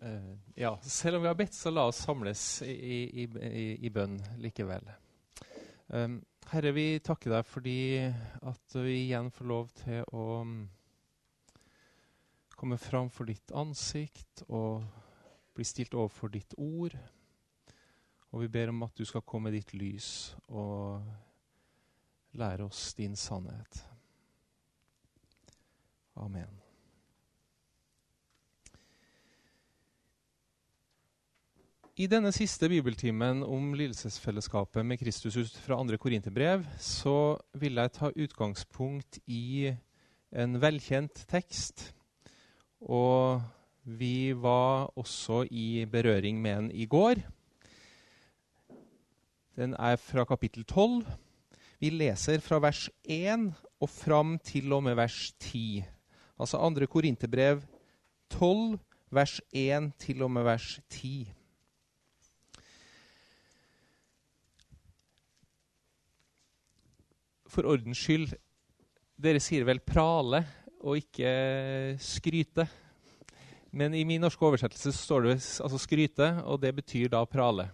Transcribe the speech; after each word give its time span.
Uh, 0.00 0.38
ja, 0.56 0.78
selv 0.82 1.16
om 1.16 1.22
vi 1.22 1.28
har 1.28 1.36
bedt, 1.36 1.54
så 1.54 1.70
la 1.70 1.84
oss 1.90 2.00
samles 2.06 2.62
i, 2.64 2.72
i, 2.72 3.26
i, 3.26 3.64
i 3.84 3.90
bønn 3.92 4.16
likevel. 4.40 4.86
Um, 5.92 6.20
Herre, 6.50 6.72
vi 6.72 6.86
takker 7.04 7.34
deg 7.34 7.46
fordi 7.46 7.80
at 8.48 8.76
vi 8.80 8.94
igjen 9.04 9.28
får 9.34 9.50
lov 9.50 9.68
til 9.82 10.06
å 10.16 10.24
um, 10.40 10.54
komme 12.56 12.78
fram 12.80 13.10
for 13.12 13.28
ditt 13.28 13.52
ansikt 13.52 14.44
og 14.48 14.86
bli 15.54 15.66
stilt 15.68 15.94
overfor 15.94 16.32
ditt 16.32 16.56
ord. 16.56 16.96
Og 18.30 18.44
vi 18.44 18.50
ber 18.52 18.72
om 18.72 18.86
at 18.86 18.96
du 18.96 19.04
skal 19.04 19.26
komme 19.26 19.50
med 19.50 19.58
ditt 19.58 19.74
lys 19.74 20.32
og 20.48 21.04
lære 22.40 22.70
oss 22.70 22.94
din 22.94 23.16
sannhet. 23.16 23.84
Amen. 26.16 26.59
I 32.00 32.06
denne 32.08 32.30
siste 32.32 32.64
bibeltimen 32.70 33.42
om 33.44 33.74
lidelsesfellesskapet 33.76 34.86
med 34.88 34.96
Kristus 35.02 35.34
ut 35.36 35.56
fra 35.60 35.76
andre 35.76 35.98
korinterbrev, 36.00 36.62
så 36.80 37.34
vil 37.60 37.76
jeg 37.76 37.92
ta 37.92 38.08
utgangspunkt 38.08 39.18
i 39.28 39.68
en 40.32 40.54
velkjent 40.62 41.26
tekst. 41.28 41.90
Og 42.80 43.42
vi 43.84 44.32
var 44.32 44.88
også 44.96 45.42
i 45.52 45.84
berøring 45.92 46.38
med 46.40 46.56
den 46.56 46.70
i 46.72 46.86
går. 46.88 47.20
Den 49.60 49.74
er 49.76 49.98
fra 50.00 50.24
kapittel 50.24 50.64
12. 50.64 51.02
Vi 51.84 51.90
leser 51.92 52.40
fra 52.40 52.62
vers 52.64 52.86
1 53.04 53.50
og 53.76 53.90
fram 53.92 54.38
til 54.38 54.72
og 54.72 54.86
med 54.88 54.96
vers 54.96 55.34
10. 55.36 55.82
Altså 56.40 56.62
andre 56.64 56.88
korinterbrev 56.88 57.60
12, 58.30 58.78
vers 59.12 59.36
1 59.52 59.92
til 60.00 60.24
og 60.24 60.32
med 60.38 60.48
vers 60.48 60.78
10. 60.88 61.34
for 67.50 67.68
ordens 67.68 67.98
skyld 67.98 68.32
Dere 69.20 69.40
sier 69.42 69.66
vel 69.68 69.82
'prale' 69.84 70.44
og 70.80 70.96
ikke 70.96 71.96
'skryte'. 72.00 72.64
Men 73.72 73.94
i 73.94 74.04
min 74.04 74.20
norske 74.20 74.46
oversettelse 74.46 74.92
står 74.96 75.20
det 75.20 75.34
altså 75.60 75.78
'skryte', 75.78 76.42
og 76.44 76.62
det 76.62 76.74
betyr 76.74 77.08
da 77.08 77.24
'prale'. 77.24 77.68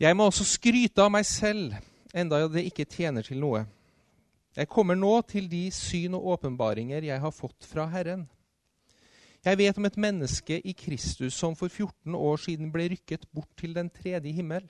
Jeg 0.00 0.16
må 0.16 0.24
også 0.24 0.44
skryte 0.44 1.02
av 1.02 1.10
meg 1.10 1.26
selv, 1.26 1.74
enda 2.14 2.48
det 2.48 2.64
ikke 2.64 2.84
tjener 2.84 3.22
til 3.22 3.40
noe. 3.40 3.66
Jeg 4.56 4.68
kommer 4.68 4.94
nå 4.94 5.20
til 5.22 5.50
de 5.50 5.70
syn 5.70 6.14
og 6.14 6.26
åpenbaringer 6.26 7.02
jeg 7.02 7.20
har 7.20 7.30
fått 7.30 7.66
fra 7.66 7.86
Herren. 7.86 8.28
Jeg 9.44 9.58
vet 9.58 9.78
om 9.78 9.84
et 9.84 9.96
menneske 9.96 10.60
i 10.60 10.72
Kristus 10.72 11.34
som 11.34 11.56
for 11.56 11.68
14 11.68 12.14
år 12.14 12.36
siden 12.36 12.72
ble 12.72 12.88
rykket 12.92 13.26
bort 13.34 13.50
til 13.56 13.74
den 13.74 13.90
tredje 13.90 14.32
himmel. 14.32 14.68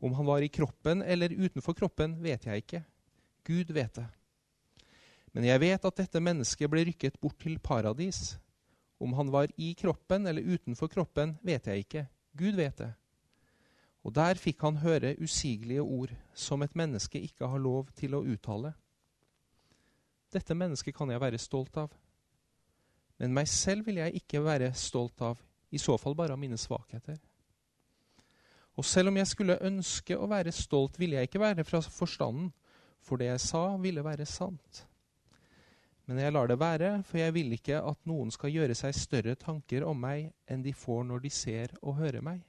Om 0.00 0.12
han 0.12 0.26
var 0.26 0.42
i 0.44 0.48
kroppen 0.52 1.02
eller 1.02 1.32
utenfor 1.32 1.74
kroppen, 1.74 2.18
vet 2.22 2.46
jeg 2.46 2.64
ikke. 2.64 2.82
Gud 3.46 3.72
vet 3.72 3.94
det. 3.94 4.06
Men 5.32 5.44
jeg 5.44 5.60
vet 5.60 5.84
at 5.84 5.98
dette 6.00 6.20
mennesket 6.20 6.70
ble 6.72 6.84
rykket 6.88 7.18
bort 7.20 7.38
til 7.40 7.58
paradis. 7.60 8.36
Om 9.00 9.12
han 9.18 9.30
var 9.32 9.52
i 9.60 9.74
kroppen 9.76 10.26
eller 10.26 10.44
utenfor 10.44 10.88
kroppen, 10.88 11.36
vet 11.44 11.66
jeg 11.68 11.84
ikke. 11.84 12.06
Gud 12.36 12.56
vet 12.56 12.78
det. 12.80 12.92
Og 14.06 14.14
der 14.14 14.38
fikk 14.38 14.62
han 14.62 14.78
høre 14.84 15.16
usigelige 15.18 15.82
ord 15.82 16.12
som 16.32 16.62
et 16.62 16.76
menneske 16.78 17.20
ikke 17.20 17.48
har 17.50 17.60
lov 17.60 17.90
til 17.98 18.14
å 18.14 18.22
uttale. 18.22 18.72
Dette 20.32 20.54
mennesket 20.54 20.94
kan 20.94 21.10
jeg 21.10 21.22
være 21.22 21.40
stolt 21.42 21.76
av. 21.80 21.92
Men 23.18 23.34
meg 23.34 23.48
selv 23.48 23.86
vil 23.88 23.98
jeg 24.02 24.20
ikke 24.20 24.44
være 24.44 24.72
stolt 24.76 25.20
av, 25.24 25.40
i 25.72 25.80
så 25.80 25.96
fall 25.98 26.14
bare 26.16 26.36
av 26.36 26.40
mine 26.40 26.58
svakheter. 26.60 27.18
Og 28.76 28.84
selv 28.84 29.08
om 29.08 29.16
jeg 29.16 29.28
skulle 29.30 29.60
ønske 29.64 30.16
å 30.18 30.28
være 30.28 30.52
stolt, 30.52 30.98
ville 31.00 31.16
jeg 31.16 31.30
ikke 31.30 31.40
være 31.40 31.64
fra 31.64 31.80
forstanden, 31.80 32.50
for 33.00 33.20
det 33.20 33.30
jeg 33.30 33.40
sa, 33.40 33.62
ville 33.80 34.04
være 34.04 34.26
sant. 34.28 34.82
Men 36.06 36.20
jeg 36.22 36.34
lar 36.34 36.50
det 36.50 36.58
være, 36.60 36.90
for 37.06 37.18
jeg 37.18 37.34
vil 37.34 37.54
ikke 37.56 37.80
at 37.82 37.98
noen 38.06 38.28
skal 38.30 38.52
gjøre 38.52 38.76
seg 38.78 38.94
større 38.94 39.34
tanker 39.38 39.86
om 39.86 39.98
meg 39.98 40.28
enn 40.46 40.62
de 40.62 40.74
får 40.76 41.02
når 41.08 41.24
de 41.24 41.32
ser 41.34 41.72
og 41.80 41.96
hører 41.98 42.22
meg. 42.22 42.44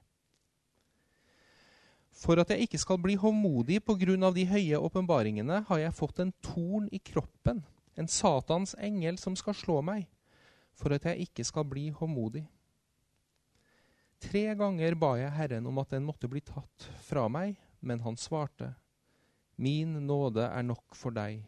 For 2.18 2.42
at 2.42 2.50
jeg 2.50 2.66
ikke 2.66 2.82
skal 2.82 3.00
bli 3.02 3.16
håndmodig 3.18 3.80
av 4.26 4.34
de 4.34 4.46
høye 4.50 4.78
åpenbaringene, 4.78 5.64
har 5.70 5.80
jeg 5.80 5.94
fått 5.94 6.20
en 6.20 6.34
torn 6.42 6.90
i 6.92 7.00
kroppen, 7.00 7.64
en 7.96 8.08
Satans 8.08 8.76
engel 8.82 9.18
som 9.18 9.36
skal 9.36 9.54
slå 9.54 9.82
meg, 9.82 10.08
for 10.74 10.94
at 10.94 11.06
jeg 11.06 11.30
ikke 11.30 11.44
skal 11.46 11.66
bli 11.66 11.90
håndmodig. 11.90 12.46
Tre 14.22 14.44
ganger 14.58 14.96
ba 14.98 15.14
jeg 15.20 15.34
Herren 15.36 15.68
om 15.70 15.78
at 15.82 15.94
den 15.94 16.06
måtte 16.08 16.30
bli 16.30 16.42
tatt 16.42 16.88
fra 17.06 17.28
meg, 17.30 17.58
men 17.80 18.02
han 18.02 18.18
svarte, 18.18 18.74
Min 19.58 19.96
nåde 20.06 20.46
er 20.46 20.66
nok 20.66 20.96
for 20.98 21.14
deg, 21.14 21.42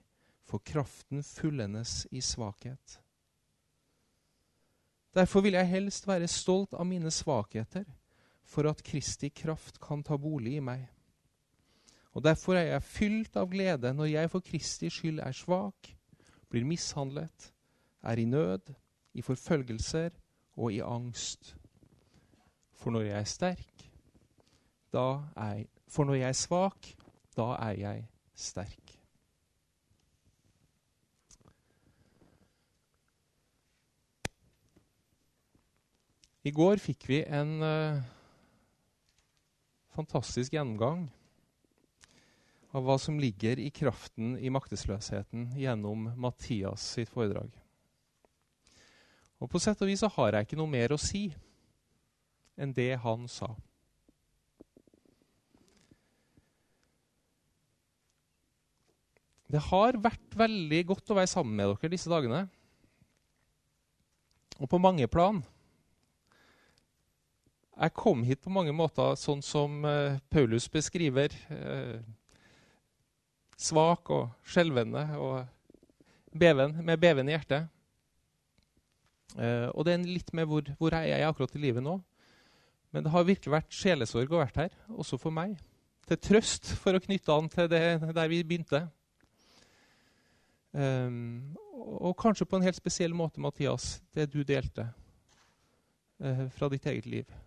for 0.45 0.61
kraften 0.65 1.21
fullendes 1.25 2.07
i 2.11 2.21
svakhet. 2.25 2.99
Derfor 5.13 5.41
vil 5.45 5.57
jeg 5.57 5.69
helst 5.69 6.07
være 6.07 6.29
stolt 6.29 6.73
av 6.73 6.85
mine 6.89 7.11
svakheter, 7.13 7.85
for 8.45 8.69
at 8.69 8.81
Kristi 8.85 9.29
kraft 9.29 9.77
kan 9.81 10.01
ta 10.05 10.17
bolig 10.17 10.55
i 10.57 10.63
meg. 10.63 10.87
Og 12.17 12.23
derfor 12.25 12.57
er 12.57 12.71
jeg 12.71 12.85
fylt 12.85 13.37
av 13.37 13.49
glede 13.49 13.93
når 13.93 14.09
jeg 14.09 14.31
for 14.33 14.45
Kristi 14.45 14.89
skyld 14.89 15.21
er 15.21 15.37
svak, 15.37 15.91
blir 16.49 16.65
mishandlet, 16.65 17.51
er 18.01 18.17
i 18.17 18.25
nød, 18.25 18.73
i 19.13 19.21
forfølgelser 19.21 20.13
og 20.57 20.73
i 20.73 20.81
angst. 20.81 21.53
For 22.79 22.95
når 22.95 23.09
jeg 23.09 23.19
er 23.19 23.27
sterk, 23.27 23.83
da 24.95 25.07
er 25.35 25.65
For 25.89 26.05
når 26.05 26.19
jeg 26.19 26.29
er 26.29 26.37
svak, 26.37 26.87
da 27.37 27.51
er 27.57 27.75
jeg 27.79 28.05
sterk. 28.37 28.95
I 36.45 36.51
går 36.55 36.79
fikk 36.79 37.07
vi 37.09 37.17
en 37.25 37.57
uh, 37.59 37.99
fantastisk 39.97 40.53
gjennomgang 40.55 41.07
av 42.71 42.85
hva 42.85 42.95
som 43.01 43.17
ligger 43.19 43.59
i 43.59 43.71
kraften 43.73 44.37
i 44.37 44.51
maktesløsheten 44.53 45.49
gjennom 45.59 46.11
Mathias 46.21 46.85
sitt 46.95 47.11
foredrag. 47.11 47.49
Og 49.41 49.49
På 49.51 49.59
sett 49.59 49.81
og 49.81 49.89
vis 49.89 50.03
så 50.05 50.09
har 50.15 50.37
jeg 50.37 50.47
ikke 50.47 50.59
noe 50.59 50.71
mer 50.71 50.93
å 50.93 51.01
si 51.01 51.27
enn 52.59 52.75
det 52.75 52.91
han 53.03 53.27
sa. 53.31 53.53
Det 59.49 59.61
har 59.71 59.97
vært 59.97 60.35
veldig 60.37 60.81
godt 60.91 61.09
å 61.09 61.15
være 61.17 61.31
sammen 61.31 61.55
med 61.57 61.71
dere 61.71 61.89
disse 61.95 62.11
dagene. 62.11 62.43
Og 64.59 64.69
på 64.69 64.77
mange 64.81 65.07
plan. 65.09 65.39
Jeg 67.79 67.95
kom 67.95 68.21
hit 68.27 68.43
på 68.43 68.53
mange 68.53 68.75
måter 68.75 69.15
sånn 69.17 69.41
som 69.41 69.79
uh, 69.87 70.19
Paulus 70.29 70.67
beskriver. 70.69 71.33
Uh, 71.49 71.97
svak 73.57 74.11
og 74.13 74.29
skjelvende 74.45 75.01
og 75.17 75.47
beven, 76.29 76.77
med 76.85 77.01
beven 77.01 77.27
i 77.27 77.33
hjertet. 77.33 77.67
og 79.75 79.83
det 79.85 79.93
er 79.93 80.05
litt 80.07 80.31
med 80.33 80.47
hvor, 80.47 80.63
hvor 80.79 80.93
jeg 80.95 81.11
er 81.11 81.27
akkurat 81.27 81.55
i 81.57 81.61
livet 81.61 81.83
nå. 81.83 81.97
Men 82.91 83.05
det 83.05 83.11
har 83.13 83.27
virkelig 83.27 83.53
vært 83.53 83.75
sjelesorg 83.75 84.31
å 84.33 84.41
være 84.41 84.63
her, 84.63 84.77
også 84.89 85.19
for 85.21 85.33
meg. 85.33 85.57
Til 86.09 86.17
trøst, 86.17 86.71
for 86.81 86.97
å 86.97 87.01
knytte 87.03 87.35
an 87.35 87.49
til 87.53 87.69
det 87.69 87.83
der 88.15 88.31
vi 88.31 88.41
begynte. 88.43 88.87
Um, 90.71 91.55
og 91.73 92.17
kanskje 92.21 92.45
på 92.49 92.57
en 92.57 92.65
helt 92.65 92.77
spesiell 92.77 93.13
måte, 93.17 93.41
Mathias, 93.41 93.99
det 94.13 94.27
du 94.33 94.41
delte 94.45 94.87
uh, 96.21 96.47
fra 96.53 96.69
ditt 96.73 96.85
eget 96.89 97.09
liv. 97.09 97.37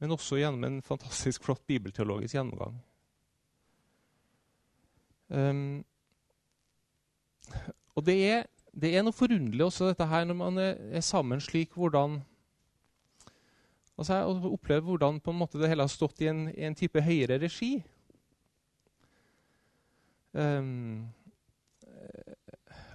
Men 0.00 0.14
også 0.14 0.38
gjennom 0.40 0.64
en 0.66 0.80
fantastisk 0.82 1.44
flott 1.44 1.66
bibelteologisk 1.68 2.38
gjennomgang. 2.38 2.78
Um, 5.30 5.82
og 7.98 8.06
det 8.06 8.18
er, 8.26 8.46
det 8.70 8.94
er, 8.94 9.04
noe 9.06 9.14
forunderlig 9.14 9.66
også 9.66 9.90
dette 9.90 10.06
her 10.10 10.26
når 10.26 10.38
man 10.38 10.58
er 10.62 11.02
sammen 11.04 11.42
slik, 11.42 11.74
hvordan 11.74 12.20
og 14.00 14.06
så 14.06 14.14
har 14.14 14.22
jeg 14.24 14.48
opplevd 14.48 14.86
hvordan 14.88 15.18
det 15.52 15.68
hele 15.68 15.84
har 15.84 15.92
stått 15.92 16.22
i 16.24 16.30
en, 16.30 16.46
i 16.48 16.64
en 16.64 16.74
type 16.74 17.02
høyere 17.04 17.36
regi. 17.42 17.74
Um, 20.32 21.10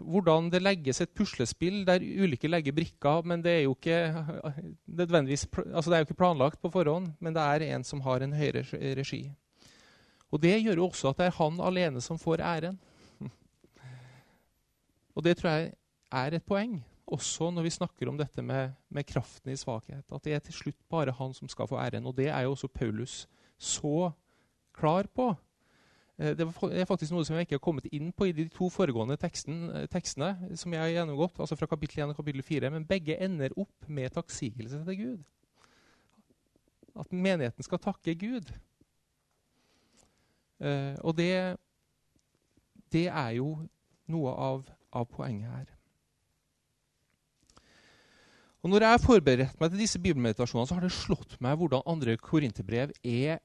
hvordan 0.01 0.49
det 0.49 0.63
legges 0.63 1.03
et 1.03 1.13
puslespill 1.13 1.83
der 1.85 2.01
ulike 2.01 2.49
legger 2.49 2.73
brikker, 2.73 3.21
men 3.21 3.43
det 3.45 3.51
er 3.51 3.61
jo 3.67 3.75
ikke 3.77 3.99
nødvendigvis 4.87 5.45
altså 5.67 5.93
er 5.93 6.01
jo 6.01 6.09
ikke 6.09 6.17
planlagt 6.23 6.61
på 6.61 6.73
forhånd, 6.73 7.13
men 7.19 7.37
det 7.37 7.43
er 7.43 7.67
en 7.75 7.85
som 7.85 8.01
har 8.01 8.25
en 8.25 8.33
høyere 8.33 8.65
regi. 8.97 9.29
Og 10.31 10.41
Det 10.41 10.57
gjør 10.63 10.81
jo 10.81 10.87
også 10.89 11.13
at 11.13 11.21
det 11.21 11.29
er 11.29 11.37
han 11.37 11.61
alene 11.61 12.01
som 12.01 12.17
får 12.19 12.41
æren. 12.41 12.79
Og 15.15 15.23
det 15.23 15.37
tror 15.37 15.49
jeg 15.49 15.73
er 16.11 16.33
et 16.33 16.43
poeng. 16.43 16.81
Også 17.05 17.51
når 17.53 17.67
vi 17.67 17.73
snakker 17.75 18.09
om 18.09 18.17
dette 18.17 18.41
med, 18.41 18.73
med, 18.89 19.05
kraften 19.05 19.51
i 19.53 19.57
svakhet. 19.59 20.05
At 20.11 20.23
det 20.25 20.33
er 20.33 20.43
til 20.43 20.53
slutt 20.53 20.79
bare 20.89 21.13
han 21.13 21.33
som 21.37 21.49
skal 21.51 21.69
få 21.69 21.77
æren. 21.77 22.05
Og 22.05 22.15
det 22.17 22.29
er 22.31 22.45
jo 22.45 22.55
også 22.55 22.67
Paulus 22.67 23.27
så 23.57 24.11
klar 24.73 25.07
på. 25.13 25.29
Eh, 26.17 26.33
det 26.37 26.47
er 26.47 26.89
faktisk 26.89 27.13
noe 27.13 27.25
som 27.27 27.37
jeg 27.37 27.47
ikke 27.47 27.59
har 27.59 27.65
kommet 27.67 27.87
inn 27.93 28.11
på 28.15 28.29
i 28.29 28.35
de 28.35 28.47
to 28.49 28.69
foregående 28.73 29.17
teksten, 29.21 29.69
eh, 29.69 29.87
tekstene. 29.91 30.57
som 30.57 30.73
jeg 30.73 30.81
har 30.81 30.93
gjennomgått, 30.93 31.39
altså 31.39 31.55
fra 31.55 31.69
kapittel 31.69 32.03
1 32.03 32.09
og 32.09 32.15
kapittel 32.17 32.43
4, 32.43 32.69
Men 32.69 32.85
begge 32.85 33.21
ender 33.21 33.49
opp 33.57 33.87
med 33.87 34.09
takksigelse 34.09 34.85
til 34.85 34.97
Gud. 34.97 35.23
At 36.95 37.11
menigheten 37.11 37.63
skal 37.63 37.79
takke 37.79 38.15
Gud. 38.15 38.53
Uh, 40.55 40.95
og 41.03 41.17
det, 41.17 41.57
det, 42.91 43.07
er 43.07 43.29
jo 43.35 43.67
noe 44.07 44.31
av, 44.31 44.69
av 44.93 45.03
poenget 45.11 45.51
her. 45.51 45.74
Og 48.65 48.71
Når 48.71 48.81
jeg 48.81 48.89
har 48.95 49.01
forberedt 49.03 49.59
meg 49.61 49.69
til 49.69 49.81
disse 49.83 49.99
bibelmeditasjonene, 50.01 50.65
så 50.65 50.73
har 50.73 50.81
det 50.81 50.95
slått 50.95 51.35
meg 51.37 51.59
hvordan 51.61 51.83
andre 51.85 52.15
korinterbrev 52.17 52.95
er 53.05 53.37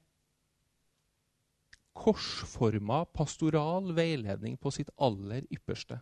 korsforma 1.93 3.02
pastoral 3.12 3.90
veiledning 3.93 4.56
på 4.56 4.72
sitt 4.72 4.88
aller 4.96 5.44
ypperste. 5.52 5.99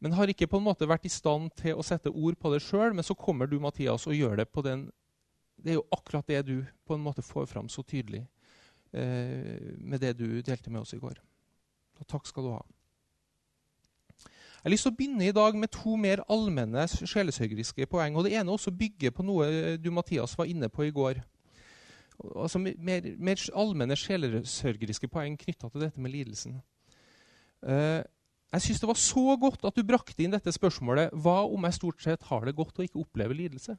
Men 0.00 0.16
har 0.16 0.32
ikke 0.32 0.48
på 0.48 0.62
en 0.62 0.64
måte 0.64 0.88
vært 0.88 1.04
i 1.04 1.12
stand 1.12 1.52
til 1.60 1.76
å 1.76 1.84
sette 1.84 2.08
ord 2.08 2.40
på 2.40 2.54
det 2.54 2.62
sjøl. 2.64 2.96
Men 2.96 3.04
så 3.04 3.14
kommer 3.14 3.46
du, 3.46 3.58
Mathias, 3.60 4.08
og 4.08 4.16
gjør 4.16 4.40
det 4.40 4.48
på 4.48 4.64
den 4.64 4.88
Det 5.62 5.74
er 5.74 5.76
jo 5.76 5.88
akkurat 5.92 6.26
det 6.26 6.40
du 6.48 6.64
på 6.88 6.96
en 6.96 7.04
måte 7.04 7.22
får 7.22 7.44
fram 7.46 7.68
så 7.68 7.84
tydelig 7.84 8.24
eh, 8.96 9.76
med 9.78 10.00
det 10.00 10.16
du 10.18 10.40
delte 10.40 10.72
med 10.72 10.80
oss 10.80 10.94
i 10.96 10.98
går. 10.98 11.20
Og 12.00 12.08
takk 12.08 12.26
skal 12.26 12.48
du 12.48 12.50
ha. 12.56 12.64
Jeg 14.62 14.68
har 14.68 14.74
lyst 14.76 14.86
til 14.86 14.92
å 14.92 14.94
begynne 14.94 15.26
i 15.26 15.34
dag 15.34 15.56
med 15.58 15.72
to 15.74 15.96
mer 15.98 16.20
allmenne 16.30 16.84
sjelesørgeriske 16.86 17.86
poeng. 17.90 18.14
og 18.14 18.24
Det 18.24 18.36
ene 18.38 18.54
også 18.54 18.70
bygger 18.70 19.10
på 19.10 19.24
noe 19.26 19.74
du 19.82 19.90
Mathias, 19.90 20.38
var 20.38 20.46
inne 20.46 20.68
på 20.70 20.86
i 20.86 20.94
går 20.94 21.18
altså 22.22 22.60
mer, 22.62 23.06
mer 23.18 23.44
allmenne 23.58 23.96
sjelesørgeriske 23.98 25.10
poeng 25.12 25.36
knytta 25.40 25.70
til 25.70 25.84
dette 25.84 26.02
med 26.02 26.14
lidelsen. 26.14 26.60
Uh, 27.62 28.02
jeg 28.52 28.66
syns 28.66 28.82
det 28.82 28.90
var 28.90 29.00
så 29.00 29.36
godt 29.40 29.64
at 29.64 29.76
du 29.78 29.86
brakte 29.86 30.22
inn 30.24 30.34
dette 30.34 30.52
spørsmålet 30.52 31.14
hva 31.24 31.40
om 31.48 31.64
jeg 31.64 31.78
stort 31.78 32.02
sett 32.04 32.26
har 32.28 32.44
det 32.44 32.56
godt 32.58 32.78
og 32.78 32.86
ikke 32.86 33.00
opplever 33.00 33.38
lidelse? 33.38 33.78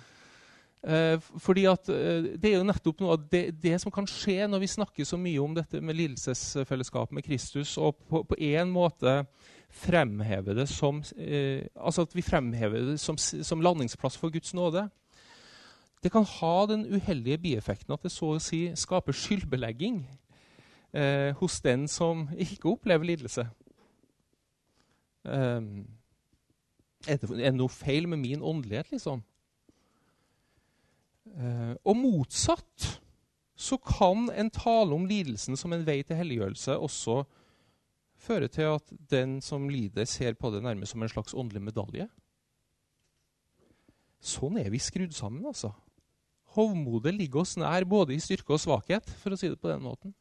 uh, 0.90 1.16
fordi 1.40 1.66
at 1.70 1.88
Det 1.88 2.50
er 2.50 2.58
jo 2.58 2.68
nettopp 2.68 3.00
noe 3.04 3.16
av 3.16 3.26
det, 3.30 3.46
det, 3.62 3.76
som 3.80 3.94
kan 3.94 4.08
skje 4.10 4.48
når 4.50 4.64
vi 4.64 4.72
snakker 4.74 5.08
så 5.08 5.20
mye 5.20 5.42
om 5.42 5.56
dette 5.56 5.80
med 5.80 6.00
lidelsesfellesskapet 6.00 7.14
med 7.14 7.28
Kristus, 7.28 7.76
og 7.78 8.00
på, 8.08 8.24
på 8.28 8.40
en 8.52 8.72
måte 8.72 9.22
fremheve 9.74 10.54
det 10.54 10.68
som, 10.70 11.00
altså 11.02 12.04
at 12.06 12.12
vi 12.14 12.22
fremhever 12.22 12.92
det 12.92 13.00
som, 13.02 13.18
som 13.18 13.62
landingsplass 13.64 14.16
for 14.20 14.30
Guds 14.30 14.54
nåde. 14.54 14.86
Det 16.04 16.12
kan 16.12 16.24
ha 16.24 16.66
den 16.68 16.84
uheldige 16.86 17.38
bieffekten 17.38 17.94
at 17.96 18.02
det 18.04 18.12
så 18.12 18.34
å 18.34 18.40
si 18.42 18.66
skaper 18.76 19.16
skyldbelegging 19.16 20.02
eh, 20.92 21.30
hos 21.38 21.60
den 21.64 21.86
som 21.88 22.26
ikke 22.36 22.74
opplever 22.74 23.08
lidelse. 23.08 23.46
Um, 25.24 25.86
det, 27.06 27.16
er 27.24 27.38
det 27.38 27.54
noe 27.56 27.72
feil 27.72 28.08
med 28.08 28.20
min 28.20 28.44
åndelighet, 28.44 28.92
liksom? 28.92 29.22
Uh, 31.24 31.72
og 31.88 31.96
motsatt 31.96 32.90
så 33.56 33.78
kan 33.80 34.28
en 34.28 34.50
tale 34.52 34.92
om 34.92 35.06
lidelsen 35.08 35.56
som 35.56 35.72
en 35.72 35.86
vei 35.86 36.02
til 36.04 36.20
helliggjørelse 36.20 36.76
også 36.76 37.22
føre 38.24 38.48
til 38.52 38.74
at 38.74 38.92
den 39.10 39.38
som 39.44 39.68
lider, 39.68 40.08
ser 40.08 40.36
på 40.38 40.50
det 40.54 40.62
nærmest 40.64 40.94
som 40.94 41.04
en 41.04 41.12
slags 41.12 41.36
åndelig 41.36 41.62
medalje. 41.62 42.08
Sånn 44.24 44.56
er 44.58 44.70
vi 44.72 44.80
skrudd 44.80 45.12
sammen, 45.12 45.44
altså. 45.44 45.74
Hovmodet 46.56 47.12
ligger 47.14 47.42
oss 47.42 47.56
nær 47.60 47.84
både 47.84 48.14
i 48.14 48.22
styrke 48.22 48.56
og 48.56 48.62
svakhet, 48.62 49.10
for 49.20 49.34
å 49.34 49.38
si 49.38 49.50
det 49.50 49.60
på 49.60 49.68
den 49.68 49.84
måten. 49.84 50.14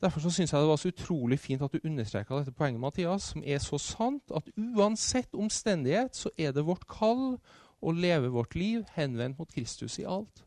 Derfor 0.00 0.20
så 0.20 0.30
syns 0.30 0.52
jeg 0.52 0.60
det 0.60 0.68
var 0.68 0.76
så 0.80 0.92
utrolig 0.92 1.38
fint 1.40 1.62
at 1.64 1.72
du 1.72 1.80
understreka 1.82 2.38
dette 2.38 2.52
poenget, 2.54 2.80
Mathias, 2.80 3.32
som 3.32 3.42
er 3.44 3.58
så 3.64 3.78
sant 3.80 4.30
at 4.36 4.50
uansett 4.54 5.34
omstendighet 5.34 6.16
så 6.16 6.30
er 6.38 6.52
det 6.52 6.66
vårt 6.68 6.86
kall 6.86 7.38
å 7.80 7.92
leve 7.92 8.30
vårt 8.32 8.54
liv 8.54 8.84
henvendt 8.94 9.40
mot 9.40 9.50
Kristus 9.50 9.98
i 9.98 10.06
alt. 10.06 10.45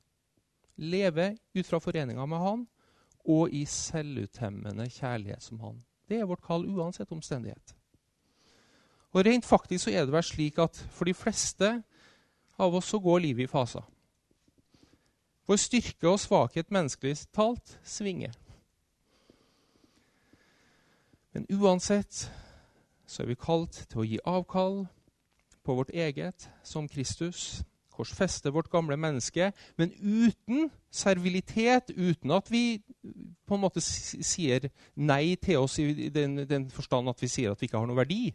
Leve 0.80 1.34
ut 1.56 1.68
fra 1.68 1.80
foreninga 1.84 2.26
med 2.26 2.40
Han 2.40 2.68
og 3.30 3.54
i 3.54 3.66
selvuthemmende 3.66 4.88
kjærlighet 4.90 5.44
som 5.44 5.60
Han. 5.60 5.84
Det 6.10 6.20
er 6.20 6.26
vårt 6.30 6.42
kall 6.46 6.66
uansett 6.66 7.12
omstendighet. 7.12 7.76
Og 9.12 9.26
rent 9.26 9.46
faktisk 9.46 9.84
så 9.84 9.92
er 9.92 10.06
det 10.06 10.14
vel 10.14 10.24
slik 10.24 10.60
at 10.62 10.78
for 10.94 11.06
de 11.06 11.14
fleste 11.14 11.72
av 12.60 12.76
oss 12.76 12.92
så 12.92 13.00
går 13.00 13.20
livet 13.20 13.48
i 13.48 13.52
faser. 13.52 13.84
Vår 15.50 15.58
styrke 15.58 16.10
og 16.10 16.20
svakhet 16.22 16.72
menneskelig 16.72 17.16
talt 17.34 17.80
svinger. 17.84 18.36
Men 21.34 21.48
uansett 21.50 22.28
så 23.10 23.24
er 23.24 23.32
vi 23.32 23.38
kalt 23.40 23.86
til 23.90 24.02
å 24.02 24.06
gi 24.06 24.20
avkall 24.30 24.84
på 25.66 25.76
vårt 25.78 25.90
eget 25.90 26.50
som 26.64 26.88
Kristus. 26.90 27.64
Korsfeste 28.00 28.54
vårt 28.56 28.70
gamle 28.72 28.96
menneske, 28.98 29.52
men 29.78 29.92
uten 30.00 30.70
servilitet, 30.92 31.92
uten 31.98 32.32
at 32.32 32.48
vi 32.52 32.80
på 33.48 33.58
en 33.58 33.64
måte 33.66 33.84
sier 33.84 34.70
nei 34.96 35.36
til 35.36 35.60
oss 35.60 35.76
i 35.84 36.08
den, 36.14 36.46
den 36.48 36.70
forstand 36.72 37.12
at 37.12 37.20
vi 37.20 37.28
sier 37.28 37.52
at 37.52 37.60
vi 37.60 37.68
ikke 37.68 37.82
har 37.82 37.90
noe 37.90 38.00
verdi. 38.00 38.30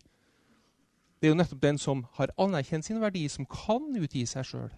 Det 1.16 1.30
er 1.30 1.32
jo 1.32 1.38
nettopp 1.40 1.62
den 1.62 1.80
som 1.80 2.04
har 2.18 2.34
anerkjent 2.36 2.84
sin 2.84 3.00
verdi, 3.00 3.24
som 3.32 3.48
kan 3.48 3.88
utgi 3.96 4.26
seg 4.28 4.44
sjøl. 4.44 4.68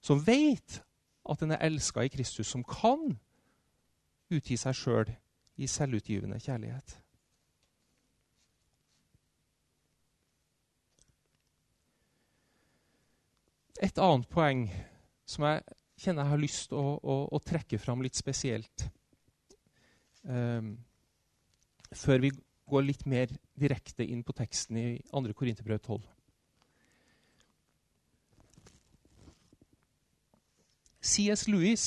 Som 0.00 0.24
vet 0.24 0.80
at 1.28 1.44
den 1.44 1.52
er 1.52 1.60
elska 1.68 2.06
i 2.06 2.10
Kristus, 2.10 2.48
som 2.48 2.64
kan 2.64 3.18
utgi 4.32 4.56
seg 4.56 4.78
sjøl 4.78 5.12
i 5.60 5.68
selvutgivende 5.68 6.40
kjærlighet. 6.40 7.01
Et 13.80 13.98
annet 13.98 14.28
poeng 14.28 14.66
som 15.26 15.46
jeg 15.48 15.62
kjenner 16.02 16.24
jeg 16.24 16.32
har 16.34 16.40
lyst 16.42 16.68
til 16.70 16.78
å, 16.80 16.96
å, 16.98 17.16
å, 17.32 17.38
trekke 17.40 17.78
fram 17.80 18.02
litt 18.04 18.18
spesielt 18.18 18.88
um, 20.26 20.74
før 21.94 22.24
vi 22.24 22.32
går 22.68 22.86
litt 22.86 23.04
mer 23.06 23.32
direkte 23.58 24.04
inn 24.04 24.22
på 24.24 24.34
teksten 24.36 24.78
i 24.80 24.86
2. 25.12 25.32
Korinterbrev 25.36 25.80
12. 25.84 26.00
C.S. 31.02 31.48
Lewis 31.50 31.86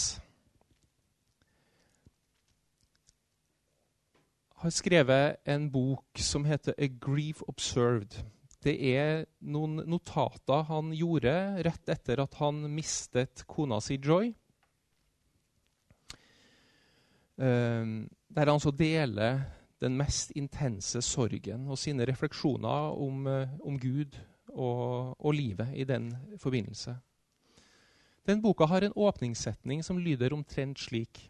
har 4.59 4.73
skrevet 4.75 5.37
en 5.47 5.69
bok 5.71 6.19
som 6.19 6.45
heter 6.45 6.73
'A 6.77 6.87
Grief 6.99 7.41
Observed'. 7.47 8.23
Det 8.65 8.73
er 8.95 9.27
noen 9.45 9.83
notater 9.85 10.65
han 10.71 10.89
gjorde 10.97 11.35
rett 11.67 11.91
etter 11.93 12.23
at 12.23 12.39
han 12.39 12.63
mistet 12.73 13.43
kona 13.49 13.77
si 13.83 13.99
Joy. 14.01 14.31
Um, 17.35 18.07
der 18.31 18.49
han 18.49 18.61
så 18.63 18.71
deler 18.71 19.43
den 19.83 19.97
mest 19.99 20.31
intense 20.39 21.01
sorgen 21.03 21.67
og 21.69 21.77
sine 21.77 22.07
refleksjoner 22.07 22.95
om, 22.95 23.25
eh, 23.27 23.51
om 23.59 23.75
Gud 23.79 24.15
og, 24.55 25.15
og, 25.19 25.33
livet 25.35 25.73
i 25.75 25.83
den 25.83 26.13
forbindelse. 26.39 26.95
Den 28.25 28.41
boka 28.41 28.65
har 28.65 28.81
en 28.81 28.95
åpningssetning 28.95 29.83
som 29.83 29.99
lyder 29.99 30.33
omtrent 30.33 30.79
slik. 30.79 31.27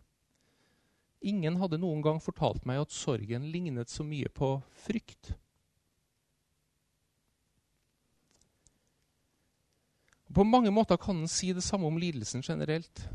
Ingen 1.25 1.57
hadde 1.57 1.81
noen 1.81 2.03
gang 2.05 2.21
fortalt 2.21 2.67
meg 2.69 2.83
at 2.85 2.93
sorgen 2.93 3.49
lignet 3.51 3.89
så 3.89 4.05
mye 4.05 4.29
på 4.29 4.59
frykt. 4.85 5.33
På 10.35 10.43
mange 10.43 10.71
måter 10.73 10.99
kan 10.99 11.21
en 11.21 11.31
si 11.31 11.53
det 11.55 11.63
samme 11.63 11.87
om 11.87 11.97
lidelsen 11.99 12.43
generelt. 12.43 13.05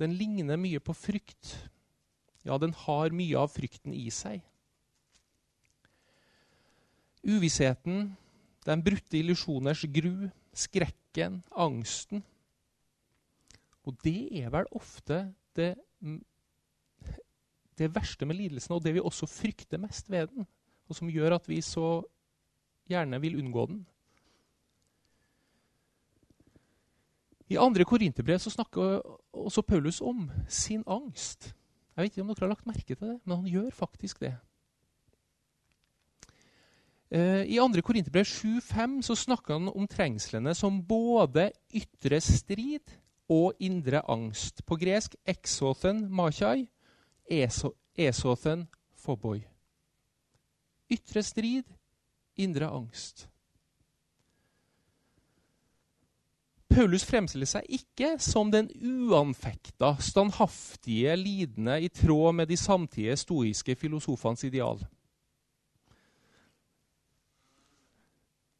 Den 0.00 0.14
ligner 0.16 0.56
mye 0.56 0.80
på 0.80 0.94
frykt. 0.96 1.52
Ja, 2.44 2.56
den 2.58 2.72
har 2.86 3.12
mye 3.12 3.36
av 3.40 3.52
frykten 3.52 3.92
i 3.92 4.08
seg. 4.12 4.40
Uvissheten, 7.24 8.14
den 8.64 8.84
brutte 8.84 9.16
illusjoners 9.20 9.84
gru, 9.92 10.30
skrekken, 10.56 11.42
angsten. 11.52 12.24
Og 13.84 13.96
det 14.04 14.32
er 14.40 14.52
vel 14.52 14.68
ofte 14.72 15.20
det, 15.56 15.74
det 17.76 17.92
verste 17.92 18.28
med 18.28 18.40
lidelsen, 18.40 18.76
og 18.76 18.84
det 18.84 18.96
vi 18.96 19.04
også 19.04 19.28
frykter 19.28 19.80
mest 19.80 20.08
ved 20.12 20.32
den, 20.32 20.48
og 20.88 20.96
som 20.96 21.12
gjør 21.12 21.36
at 21.36 21.48
vi 21.48 21.60
så 21.64 21.98
gjerne 22.88 23.20
vil 23.20 23.36
unngå 23.40 23.66
den. 23.68 23.84
I 27.52 27.58
andre 27.60 27.84
korinterbrev 27.84 28.38
snakker 28.38 29.02
også 29.32 29.62
Paulus 29.62 30.00
om 30.00 30.30
sin 30.48 30.82
angst. 30.86 31.52
Jeg 31.94 32.02
vet 32.02 32.12
ikke 32.12 32.22
om 32.24 32.32
dere 32.32 32.46
har 32.46 32.54
lagt 32.54 32.66
merke 32.66 32.94
til 32.94 33.00
det, 33.00 33.20
men 33.24 33.36
han 33.36 33.46
gjør 33.46 33.70
faktisk 33.70 34.20
det. 34.24 34.32
Eh, 37.14 37.44
I 37.46 37.60
2. 37.60 37.82
Korinterbrev 37.84 38.24
7,5 38.24 39.02
så 39.02 39.14
snakker 39.14 39.54
han 39.54 39.68
om 39.68 39.86
trengslene 39.86 40.54
som 40.54 40.80
både 40.82 41.50
ytre 41.74 42.18
strid 42.20 42.96
og 43.30 43.52
indre 43.60 44.00
angst. 44.10 44.64
På 44.66 44.76
gresk 44.76 45.14
exothen 45.26 46.08
machai, 46.10 46.66
esothen 47.30 48.66
phoboi. 49.04 49.44
Ytre 50.90 51.22
strid, 51.22 51.70
indre 52.36 52.72
angst. 52.72 53.28
Paulus 56.74 57.04
fremstiller 57.06 57.46
seg 57.46 57.68
ikke 57.70 58.16
som 58.18 58.50
den 58.50 58.66
uanfekta, 58.82 59.92
standhaftige, 60.02 61.14
lidende 61.16 61.76
i 61.84 61.88
tråd 61.88 62.34
med 62.34 62.50
de 62.50 62.56
samtidige 62.58 63.16
stoiske 63.16 63.76
filosofenes 63.78 64.44
ideal. 64.44 64.82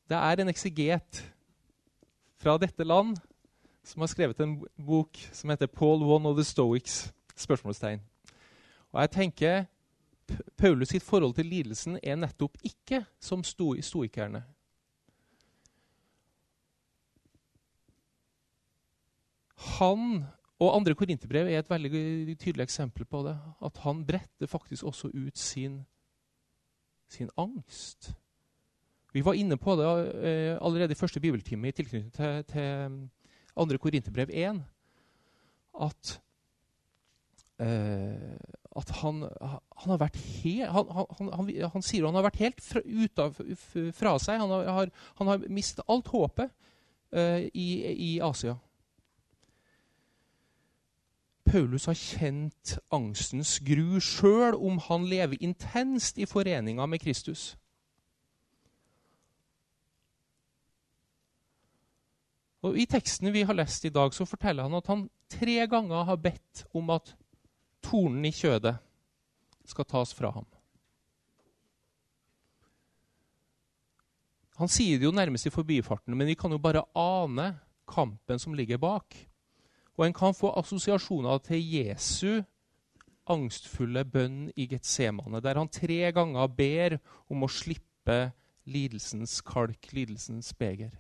Det 0.09 0.17
er 0.21 0.41
en 0.41 0.53
ekseget 0.53 1.25
fra 2.39 2.55
dette 2.61 2.85
land 2.85 3.17
som 3.85 4.05
har 4.05 4.13
skrevet 4.13 4.41
en 4.41 4.57
bok 4.87 5.19
som 5.33 5.51
heter 5.51 5.67
'Paul 5.67 6.03
One 6.03 6.29
of 6.29 6.37
the 6.37 6.45
Stoics'. 6.45 7.11
spørsmålstegn. 7.37 8.01
Og 8.93 9.01
jeg 9.01 9.11
tenker 9.11 9.65
Paulus 10.57 10.89
sitt 10.89 11.03
forhold 11.03 11.35
til 11.35 11.47
lidelsen 11.47 11.99
er 12.03 12.17
nettopp 12.17 12.59
ikke 12.65 13.05
som 13.21 13.43
stoikerne. 13.45 14.45
Han 19.79 20.25
og 20.63 20.71
andre 20.77 20.95
korinterbrev 20.97 21.49
er 21.51 21.61
et 21.61 21.71
veldig 21.71 22.37
tydelig 22.39 22.65
eksempel 22.65 23.07
på 23.11 23.25
det. 23.27 23.35
At 23.65 23.81
han 23.85 24.05
bretter 24.07 24.51
faktisk 24.51 24.87
også 24.87 25.11
ut 25.15 25.39
sin, 25.39 25.81
sin 27.11 27.31
angst. 27.37 28.13
Vi 29.15 29.23
var 29.25 29.39
inne 29.39 29.59
på 29.61 29.77
det 29.79 29.87
eh, 30.27 30.59
allerede 30.59 30.95
i 30.95 30.99
første 30.99 31.21
bibeltime 31.23 31.69
i 31.69 31.73
tilknytning 31.75 32.13
til, 32.15 32.45
til 32.51 33.09
andre 33.57 33.79
korinterbrev 33.79 34.31
1. 34.31 34.63
At, 35.85 36.15
eh, 37.63 38.39
at 38.77 38.91
han, 39.03 39.23
han, 39.23 39.91
har 39.93 40.01
vært 40.03 40.19
helt 40.19 40.71
han, 40.71 40.91
han, 41.19 41.51
han, 41.75 41.83
sier 41.83 42.07
han 42.07 42.19
har 42.19 42.27
vært 42.27 42.43
helt 42.43 42.63
fra, 42.63 42.83
av, 43.23 43.39
fra 43.95 44.17
seg. 44.23 44.43
Han 44.43 44.55
har, 44.55 44.95
han 45.19 45.31
har 45.31 45.47
mistet 45.47 45.87
alt 45.91 46.11
håpet 46.11 46.51
eh, 47.15 47.51
i, 47.55 47.69
i 47.95 48.13
Asia. 48.23 48.57
Paulus 51.45 51.87
har 51.87 51.99
kjent 51.99 52.79
angstens 52.95 53.59
gru 53.65 54.01
sjøl 54.03 54.57
om 54.57 54.81
han 54.87 55.05
lever 55.11 55.43
intenst 55.45 56.19
i 56.19 56.27
foreninga 56.27 56.87
med 56.89 57.03
Kristus. 57.05 57.53
Og 62.65 62.79
I 62.81 62.87
teksten 62.89 63.29
vi 63.33 63.45
har 63.45 63.57
lest 63.57 63.85
i 63.85 63.93
dag, 63.93 64.15
så 64.17 64.25
forteller 64.25 64.65
han 64.65 64.79
at 64.79 64.89
han 64.89 65.05
tre 65.29 65.59
ganger 65.69 66.07
har 66.09 66.17
bedt 66.17 66.65
om 66.73 66.89
at 66.95 67.13
tornen 67.85 68.25
i 68.25 68.33
kjødet 68.33 68.79
skal 69.69 69.89
tas 69.89 70.15
fra 70.17 70.31
ham. 70.33 70.47
Han 74.63 74.71
sier 74.71 75.01
det 75.01 75.09
jo 75.09 75.13
nærmest 75.13 75.49
i 75.49 75.53
forbifarten, 75.53 76.15
men 76.17 76.29
vi 76.31 76.37
kan 76.39 76.53
jo 76.55 76.63
bare 76.63 76.87
ane 76.97 77.51
kampen 77.91 78.41
som 78.41 78.55
ligger 78.55 78.81
bak. 78.81 79.17
Og 79.97 80.07
en 80.07 80.17
kan 80.17 80.35
få 80.35 80.51
assosiasjoner 80.59 81.39
til 81.47 81.63
Jesu 81.63 82.43
angstfulle 83.31 84.05
bønn 84.05 84.49
i 84.57 84.67
Getsemane, 84.69 85.41
der 85.41 85.59
han 85.59 85.71
tre 85.73 86.11
ganger 86.13 86.51
ber 86.51 86.99
om 87.31 87.47
å 87.47 87.51
slippe 87.51 88.35
lidelsens 88.69 89.41
kalk, 89.47 89.93
lidelsens 89.93 90.53
beger. 90.59 90.93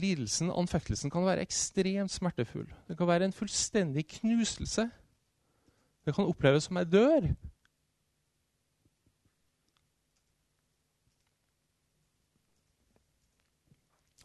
Lidelsen, 0.00 0.48
anfektelsen, 0.48 1.12
kan 1.12 1.26
være 1.26 1.44
ekstremt 1.44 2.12
smertefull. 2.12 2.70
Det 2.88 2.96
kan 2.96 3.08
være 3.08 3.28
en 3.28 3.36
fullstendig 3.36 4.06
knuselse. 4.08 4.86
Det 6.06 6.14
kan 6.16 6.24
oppleves 6.24 6.70
som 6.70 6.78
jeg 6.80 6.88
dør. 6.88 7.26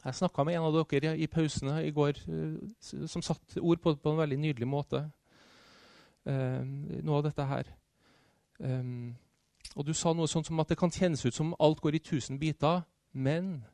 Jeg 0.05 0.15
snakka 0.15 0.43
med 0.43 0.55
en 0.55 0.67
av 0.67 0.75
dere 0.75 1.15
i 1.17 1.25
pausene 1.27 1.79
i 1.81 1.91
går 1.91 2.19
eh, 2.29 3.05
som 3.09 3.23
satte 3.25 3.61
ord 3.61 3.81
på, 3.81 3.95
på 3.95 4.11
en 4.11 4.19
veldig 4.21 4.37
nydelig 4.37 4.67
måte. 4.69 5.01
Um, 6.25 6.85
noe 7.05 7.19
av 7.19 7.23
dette 7.25 7.45
her. 7.45 7.71
Um, 8.59 9.15
og 9.75 9.85
du 9.85 9.93
sa 9.93 10.13
noe 10.13 10.29
sånt 10.29 10.45
som 10.47 10.61
at 10.61 10.69
det 10.69 10.77
kan 10.77 10.93
kjennes 10.93 11.25
ut 11.25 11.33
som 11.33 11.55
alt 11.59 11.81
går 11.81 11.97
i 11.97 12.03
tusen 12.05 12.39
biter, 12.39 12.81
men 13.13 13.65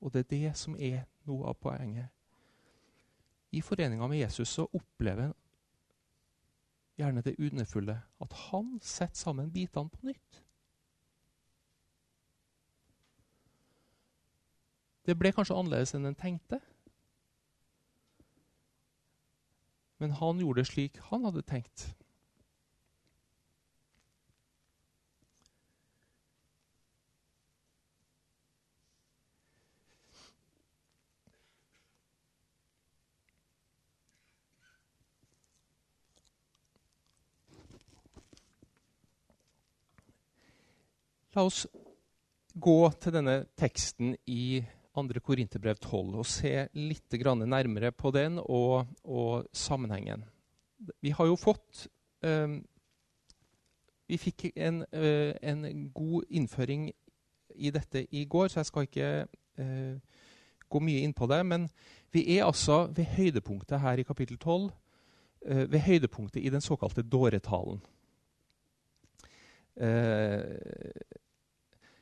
Og 0.00 0.12
det 0.12 0.18
er 0.18 0.30
det 0.30 0.56
som 0.56 0.76
er 0.78 1.02
noe 1.28 1.50
av 1.50 1.58
poenget. 1.60 2.08
I 3.52 3.60
foreninga 3.60 4.06
med 4.08 4.18
Jesus 4.18 4.48
så 4.48 4.64
opplever 4.72 5.26
en 5.26 5.34
gjerne 6.96 7.20
det 7.20 7.34
underfulle. 7.38 8.00
At 8.20 8.32
han 8.32 8.78
setter 8.82 9.14
sammen 9.14 9.52
bitene 9.52 9.90
på 9.90 10.06
nytt. 10.06 10.42
Det 15.06 15.16
ble 15.18 15.32
kanskje 15.32 15.56
annerledes 15.56 15.94
enn 15.96 16.08
en 16.08 16.18
tenkte. 16.18 16.60
Men 20.00 20.16
han 20.16 20.40
gjorde 20.40 20.62
det 20.62 20.70
slik 20.70 21.00
han 21.10 21.24
hadde 21.28 21.42
tenkt. 21.44 21.90
La 41.34 41.44
oss 41.46 41.62
gå 42.58 42.78
til 43.00 43.14
denne 43.14 43.36
teksten 43.60 44.16
i 44.26 44.64
2. 44.94 45.20
Korinterbrev 45.22 45.78
12 45.78 46.18
og 46.18 46.26
se 46.26 46.68
litt 46.74 47.14
nærmere 47.46 47.92
på 47.92 48.10
den 48.10 48.38
og, 48.38 48.86
og, 49.04 49.46
sammenhengen. 49.52 50.24
Vi 51.00 51.10
har 51.10 51.26
jo 51.26 51.36
fått 51.36 51.88
um, 52.22 52.64
Vi 54.08 54.16
fikk 54.18 54.50
en, 54.56 54.82
uh, 54.92 55.32
en, 55.42 55.90
god 55.94 56.24
innføring 56.30 56.90
i 57.54 57.70
dette 57.70 58.06
i 58.10 58.24
går, 58.24 58.48
så 58.48 58.60
jeg 58.60 58.66
skal 58.66 58.82
ikke 58.82 59.26
uh, 59.60 59.96
gå 60.68 60.80
mye 60.80 61.04
inn 61.04 61.14
på 61.14 61.26
det. 61.26 61.46
Men 61.46 61.68
vi 62.10 62.24
er 62.36 62.44
altså 62.44 62.88
ved 62.90 63.04
høydepunktet 63.04 63.80
her 63.80 63.98
i 63.98 64.02
kapittel 64.02 64.38
12, 64.38 64.70
uh, 65.46 65.70
ved 65.70 65.78
høydepunktet 65.78 66.42
i 66.42 66.50
den 66.50 66.60
såkalte 66.60 67.02
dåretalen. 67.02 67.80
Uh, 69.76 70.58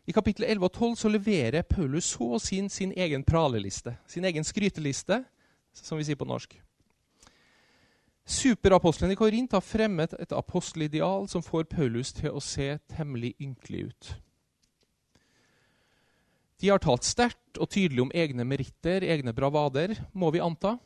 i 0.09 0.13
kapittel 0.17 0.47
11 0.49 0.65
og 0.65 0.73
12 0.73 0.95
så 0.97 1.11
leverer 1.13 1.67
Paulus 1.69 2.07
så 2.15 2.31
å 2.33 2.41
si 2.41 2.63
sin 2.73 2.95
egen 2.97 3.25
praleliste, 3.29 3.93
sin 4.09 4.25
egen 4.25 4.47
skryteliste, 4.47 5.21
som 5.77 6.01
vi 6.01 6.07
sier 6.09 6.17
på 6.17 6.25
norsk. 6.25 6.55
Superapostelen 8.29 9.13
i 9.13 9.19
Korint 9.21 9.53
har 9.53 9.65
fremmet 9.65 10.15
et 10.17 10.33
apostelideal 10.33 11.29
som 11.29 11.45
får 11.45 11.69
Paulus 11.69 12.15
til 12.17 12.33
å 12.33 12.41
se 12.45 12.71
temmelig 12.89 13.35
ynkelig 13.41 13.85
ut. 13.91 14.09
De 16.59 16.73
har 16.73 16.81
talt 16.83 17.05
sterkt 17.05 17.61
og 17.61 17.69
tydelig 17.71 18.07
om 18.07 18.13
egne 18.17 18.49
meritter, 18.49 19.05
egne 19.05 19.37
bravader, 19.37 19.93
må 20.13 20.33
vi 20.33 20.41
anta. 20.41 20.79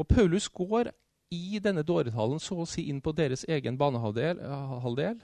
Og 0.00 0.08
Paulus 0.08 0.48
går 0.48 0.90
i 1.32 1.60
denne 1.60 1.84
dåretalen 1.84 2.40
så 2.40 2.56
å 2.64 2.68
si 2.68 2.88
inn 2.88 3.04
på 3.04 3.12
deres 3.16 3.44
egen 3.48 3.76
banehalvdel 3.80 5.20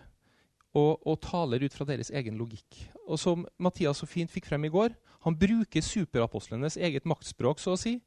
og, 0.77 0.99
og, 1.07 1.17
taler 1.25 1.65
ut 1.65 1.75
fra 1.75 1.87
deres 1.89 2.11
egen 2.13 2.37
logikk. 2.39 2.81
Og 3.09 3.19
som 3.21 3.47
Mathias 3.59 4.03
så 4.03 4.09
fint 4.09 4.33
fikk 4.33 4.49
frem 4.51 4.67
i 4.69 4.73
går, 4.73 4.93
han 5.25 5.37
bruker 5.39 5.85
superapostlenes 5.85 6.77
eget 6.77 7.09
maktspråk 7.09 7.61
så 7.63 7.75
å 7.75 7.81
si, 7.81 7.99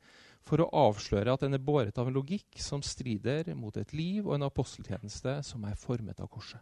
for 0.41 0.63
å 0.63 0.69
avsløre 0.87 1.33
at 1.33 1.43
den 1.45 1.57
er 1.57 1.63
båret 1.63 1.97
av 2.01 2.09
en 2.09 2.17
logikk 2.17 2.57
som 2.61 2.81
strider 2.85 3.51
mot 3.57 3.75
et 3.77 3.93
liv 3.93 4.25
og 4.25 4.35
en 4.37 4.47
aposteltjeneste 4.47 5.39
som 5.45 5.65
er 5.69 5.77
formet 5.77 6.21
av 6.21 6.29
korset. 6.31 6.61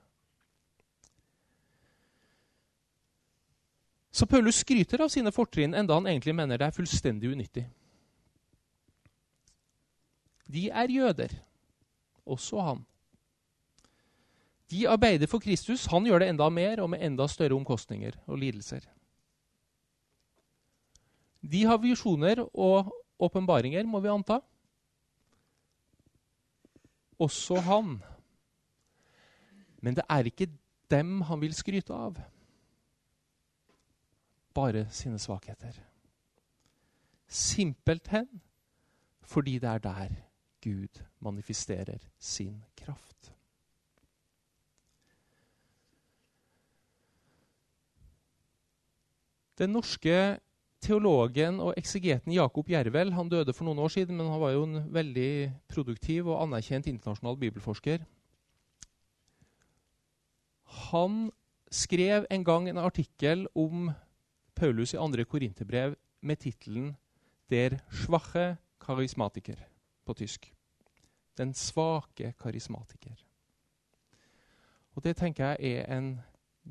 Så 4.11 4.25
Paulus 4.25 4.63
skryter 4.63 5.03
av 5.05 5.11
sine 5.13 5.31
fortrinn, 5.31 5.75
enda 5.77 5.95
han 5.95 6.09
egentlig 6.09 6.33
mener 6.35 6.57
det 6.59 6.65
er 6.67 6.75
fullstendig 6.75 7.29
unyttig. 7.29 7.67
De 10.49 10.65
er 10.73 10.89
jøder, 10.89 11.35
også 12.25 12.63
han. 12.65 12.81
De 14.69 14.85
arbeider 14.89 15.27
for 15.27 15.41
Kristus. 15.41 15.87
Han 15.89 16.05
gjør 16.05 16.21
det 16.21 16.29
enda 16.29 16.49
mer 16.53 16.81
og 16.83 16.91
med 16.93 17.01
enda 17.05 17.27
større 17.27 17.57
omkostninger 17.57 18.17
og 18.27 18.37
lidelser. 18.37 18.85
De 21.41 21.63
har 21.65 21.79
visjoner 21.81 22.43
og 22.53 22.91
åpenbaringer, 23.19 23.85
må 23.87 24.01
vi 24.03 24.11
anta. 24.11 24.39
Også 27.19 27.59
han. 27.63 27.97
Men 29.81 29.95
det 29.95 30.03
er 30.09 30.27
ikke 30.27 30.51
dem 30.91 31.21
han 31.27 31.41
vil 31.41 31.55
skryte 31.55 31.95
av. 31.95 32.19
Bare 34.53 34.85
sine 34.91 35.19
svakheter. 35.19 35.73
Simpelthen 37.27 38.27
fordi 39.29 39.59
det 39.59 39.69
er 39.69 39.77
der 39.77 40.15
Gud 40.63 41.03
manifesterer 41.19 42.01
sin 42.17 42.63
kraft. 42.77 43.38
Den 49.59 49.73
norske 49.75 50.39
teologen 50.79 51.57
og 51.59 51.73
eksegeten 51.79 52.31
Jakob 52.31 52.69
Jervel 52.71 53.11
han 53.11 53.31
døde 53.31 53.51
for 53.55 53.67
noen 53.67 53.81
år 53.83 53.91
siden, 53.91 54.15
men 54.15 54.29
han 54.31 54.39
var 54.39 54.53
jo 54.55 54.63
en 54.63 54.85
veldig 54.95 55.31
produktiv 55.71 56.29
og 56.31 56.45
anerkjent 56.45 56.87
internasjonal 56.87 57.35
bibelforsker. 57.41 58.05
Han 60.89 61.27
skrev 61.71 62.25
en 62.31 62.45
gang 62.47 62.69
en 62.69 62.79
artikkel 62.79 63.47
om 63.55 63.89
Paulus 64.55 64.93
i 64.95 65.01
andre 65.01 65.25
korinterbrev 65.25 65.95
med 66.21 66.39
tittelen 66.39 66.95
'Der 67.49 67.79
schwache 67.91 68.57
karismatiker' 68.79 69.65
på 70.05 70.13
tysk. 70.13 70.53
Den 71.37 71.53
svake 71.53 72.33
karismatiker. 72.39 73.15
Og 74.95 75.03
Det 75.03 75.15
tenker 75.17 75.45
jeg 75.45 75.57
er 75.61 75.97
en 75.97 76.21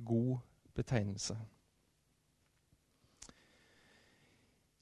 god 0.05 0.39
betegnelse. 0.75 1.37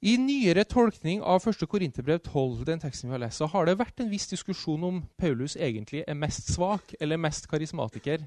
I 0.07 0.13
nyere 0.21 0.63
tolkning 0.63 1.19
av 1.25 1.43
1. 1.49 1.65
Korinterbrev 1.67 2.21
12, 2.23 2.61
den 2.67 2.79
teksten 2.79 3.09
vi 3.09 3.15
har 3.15 3.23
lest, 3.25 3.41
så 3.41 3.47
har 3.51 3.65
det 3.67 3.79
vært 3.79 3.99
en 3.99 4.11
viss 4.11 4.29
diskusjon 4.31 4.85
om 4.87 5.01
Paulus 5.19 5.57
egentlig 5.57 6.03
er 6.07 6.15
mest 6.15 6.53
svak 6.53 6.93
eller 7.01 7.19
mest 7.19 7.49
karismatiker, 7.51 8.23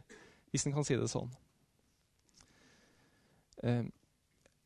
hvis 0.51 0.67
en 0.67 0.75
kan 0.75 0.85
si 0.85 0.99
det 0.99 1.09
sånn. 1.09 1.31
Eh, 3.65 3.87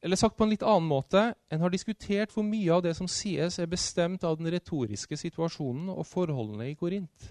eller 0.04 0.20
sagt 0.20 0.36
på 0.36 0.48
en 0.48 0.50
litt 0.52 0.64
annen 0.66 0.88
måte, 0.88 1.22
en 1.52 1.62
har 1.62 1.72
diskutert 1.72 2.34
hvor 2.34 2.44
mye 2.48 2.72
av 2.74 2.82
det 2.84 2.96
som 2.98 3.08
sies, 3.08 3.60
er 3.60 3.70
bestemt 3.70 4.24
av 4.26 4.40
den 4.40 4.50
retoriske 4.52 5.16
situasjonen 5.20 5.92
og 5.94 6.08
forholdene 6.08 6.66
i 6.72 6.74
Korint. 6.80 7.30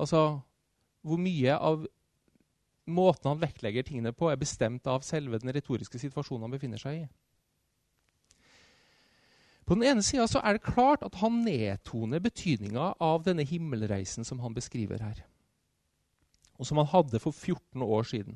Altså 0.00 0.42
hvor 1.06 1.22
mye 1.22 1.56
av 1.56 1.88
måten 2.90 3.30
han 3.30 3.40
vektlegger 3.40 3.86
tingene 3.86 4.12
på, 4.12 4.28
er 4.28 4.38
bestemt 4.40 4.86
av 4.90 5.06
selve 5.06 5.40
den 5.40 5.54
retoriske 5.54 6.02
situasjonen 6.02 6.48
han 6.48 6.58
befinner 6.58 6.82
seg 6.82 7.02
i. 7.04 7.08
På 9.70 9.76
den 9.78 9.86
ene 9.86 10.02
sida 10.02 10.24
er 10.42 10.56
det 10.56 10.66
klart 10.66 11.04
at 11.06 11.14
han 11.20 11.44
nedtoner 11.46 12.18
betydninga 12.18 12.88
av 12.98 13.20
denne 13.22 13.44
himmelreisen 13.46 14.26
som 14.26 14.40
han 14.42 14.50
beskriver 14.50 14.98
her, 14.98 15.20
og 16.58 16.66
som 16.66 16.80
han 16.80 16.88
hadde 16.90 17.20
for 17.22 17.30
14 17.30 17.84
år 17.86 18.08
siden. 18.10 18.34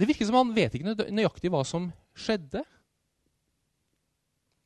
Det 0.00 0.06
virker 0.08 0.24
som 0.24 0.38
han 0.38 0.54
vet 0.56 0.78
ikke 0.78 0.94
nøyaktig 1.12 1.50
hva 1.52 1.60
som 1.68 1.90
skjedde. 2.16 2.62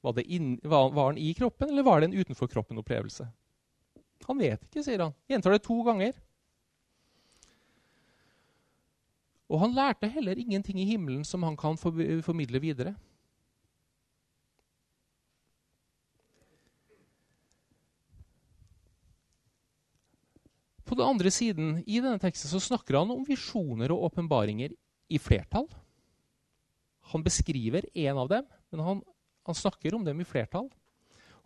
Var, 0.07 0.21
inn, 0.23 0.53
var, 0.63 0.93
var 0.95 1.11
han 1.11 1.19
i 1.19 1.33
kroppen, 1.35 1.73
eller 1.73 1.83
var 1.83 1.99
det 1.99 2.13
en 2.13 2.15
utenfor 2.21 2.53
kroppen-opplevelse? 2.53 3.27
Han 4.29 4.39
vet 4.39 4.63
ikke, 4.69 4.85
sier 4.87 5.03
han. 5.09 5.17
Gjentar 5.27 5.57
det 5.57 5.65
to 5.65 5.81
ganger. 5.89 6.15
Og 9.51 9.59
han 9.65 9.75
lærte 9.75 10.13
heller 10.15 10.39
ingenting 10.39 10.79
i 10.79 10.87
himmelen 10.93 11.27
som 11.27 11.43
han 11.43 11.59
kan 11.59 11.75
formidle 11.83 12.63
videre. 12.63 12.95
På 20.95 21.01
den 21.01 21.11
andre 21.11 21.31
siden 21.35 21.71
i 21.91 21.97
denne 21.99 22.21
teksten 22.23 22.47
så 22.53 22.61
snakker 22.63 23.01
han 23.01 23.09
om 23.11 23.25
visjoner 23.27 23.91
og 23.91 24.05
åpenbaringer 24.13 24.71
i 25.11 25.19
flertall. 25.19 25.67
Han 27.11 27.25
beskriver 27.25 27.89
én 27.99 28.15
av 28.15 28.29
dem, 28.31 28.45
men 28.71 28.83
han, 28.87 29.01
han, 29.43 29.59
snakker 29.59 29.97
om 29.99 30.05
dem 30.07 30.23
i 30.23 30.27
flertall. 30.29 30.69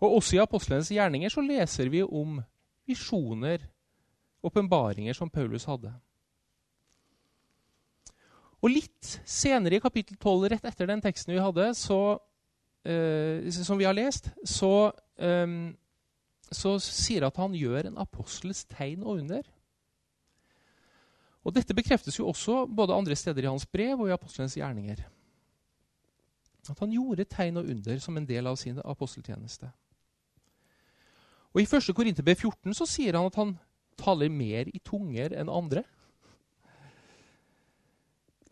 Og 0.04 0.18
Også 0.18 0.36
i 0.36 0.42
apostlenes 0.42 0.92
gjerninger 0.92 1.32
så 1.32 1.40
leser 1.40 1.88
vi 1.88 2.04
om 2.04 2.42
visjoner, 2.84 3.64
åpenbaringer, 4.44 5.16
som 5.16 5.32
Paulus 5.32 5.64
hadde. 5.64 5.94
Og 8.60 8.68
Litt 8.74 9.16
senere 9.24 9.80
i 9.80 9.84
kapittel 9.86 10.20
12, 10.20 10.48
rett 10.52 10.68
etter 10.68 10.92
den 10.92 11.00
teksten 11.00 11.32
vi 11.32 11.40
hadde, 11.40 11.72
så, 11.72 12.18
eh, 12.84 13.48
som 13.48 13.80
vi 13.80 13.88
har 13.88 13.96
lest, 13.96 14.28
så, 14.44 14.92
eh, 15.16 15.72
så 16.54 16.76
sier 16.82 17.26
at 17.26 17.36
han 17.40 17.54
gjør 17.56 17.90
en 17.90 18.00
apostels 18.00 18.64
tegn 18.70 19.04
og 19.04 19.22
under. 19.22 19.46
Og 21.44 21.54
Dette 21.56 21.76
bekreftes 21.76 22.18
jo 22.18 22.28
også 22.28 22.66
både 22.66 22.96
andre 22.96 23.16
steder 23.16 23.44
i 23.44 23.50
hans 23.50 23.66
brev 23.66 24.00
og 24.00 24.10
i 24.10 24.14
apostelens 24.14 24.56
gjerninger. 24.58 25.04
At 26.68 26.80
han 26.82 26.92
gjorde 26.92 27.24
tegn 27.24 27.56
og 27.56 27.68
under 27.72 28.00
som 28.04 28.16
en 28.16 28.26
del 28.28 28.46
av 28.46 28.58
sin 28.60 28.80
aposteltjeneste. 28.84 29.70
Og 31.54 31.62
I 31.62 31.68
1. 31.68 31.94
Korinterbrev 31.96 32.36
14 32.36 32.76
så 32.76 32.86
sier 32.88 33.16
han 33.16 33.30
at 33.30 33.38
han 33.40 33.54
taler 33.98 34.28
mer 34.30 34.68
i 34.68 34.80
tunger 34.84 35.32
enn 35.34 35.48
andre. 35.50 35.82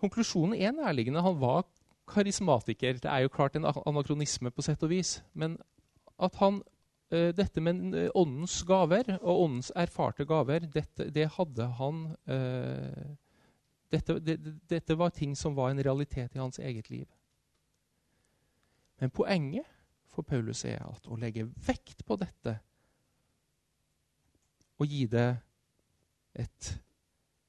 Konklusjonen 0.00 0.56
er 0.56 0.72
nærliggende. 0.72 1.22
Han 1.22 1.36
var 1.40 1.66
karismatiker. 2.08 2.96
Det 3.02 3.10
er 3.10 3.26
jo 3.26 3.32
klart 3.32 3.56
en 3.56 3.68
anakronisme 3.68 4.50
på 4.50 4.64
sett 4.64 4.82
og 4.82 4.90
vis. 4.92 5.20
Men 5.34 5.58
at 6.16 6.34
han 6.40 6.62
dette 7.10 7.62
med 7.62 7.94
uh, 7.94 8.08
åndens 8.18 8.56
gaver 8.66 9.12
og 9.20 9.44
åndens 9.44 9.70
erfarte 9.78 10.26
gaver, 10.26 10.66
dette, 10.74 11.06
det 11.14 11.28
hadde 11.36 11.68
han 11.78 12.00
uh, 12.26 13.14
dette, 13.94 14.18
det, 14.18 14.36
dette, 14.66 14.96
var 14.98 15.14
ting 15.14 15.36
som 15.38 15.54
var 15.54 15.70
en 15.70 15.82
realitet 15.82 16.34
i 16.34 16.42
hans 16.42 16.58
eget 16.58 16.90
liv. 16.90 17.06
Men 18.98 19.12
poenget 19.14 19.68
for 20.10 20.26
Paulus 20.26 20.64
er 20.64 20.80
at 20.82 21.06
å 21.06 21.18
legge 21.20 21.46
vekt 21.66 22.02
på 22.08 22.16
dette 22.18 22.56
og 24.76 24.90
gi 24.90 25.06
det 25.08 25.28
et 26.36 26.72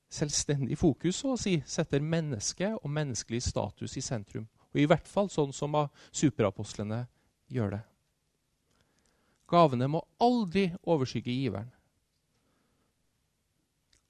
selvstendig 0.08 0.78
fokus, 0.80 1.18
så 1.20 1.34
å 1.34 1.40
si, 1.40 1.58
setter 1.68 2.04
mennesket 2.04 2.78
og 2.78 2.92
menneskelig 2.92 3.42
status 3.50 3.98
i 4.00 4.04
sentrum. 4.04 4.48
Og 4.72 4.80
I 4.80 4.88
hvert 4.88 5.08
fall 5.10 5.28
sånn 5.32 5.52
som 5.56 5.76
superapostlene 6.16 7.02
gjør 7.52 7.76
det. 7.76 7.82
Gavene 9.48 9.88
må 9.88 10.02
aldri 10.20 10.68
overskygge 10.84 11.32
giveren. 11.32 11.72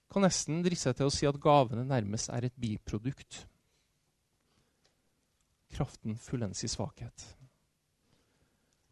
Kan 0.10 0.23
nesten 0.26 0.63
driste 0.65 0.89
seg 0.89 0.97
til 0.97 1.10
å 1.10 1.13
si 1.13 1.28
at 1.30 1.39
gavene 1.41 1.84
nærmest 1.86 2.32
er 2.34 2.47
et 2.47 2.56
biprodukt. 2.58 3.43
Kraften 5.76 6.15
fullendes 6.17 6.63
i 6.63 6.71
svakhet. 6.71 7.26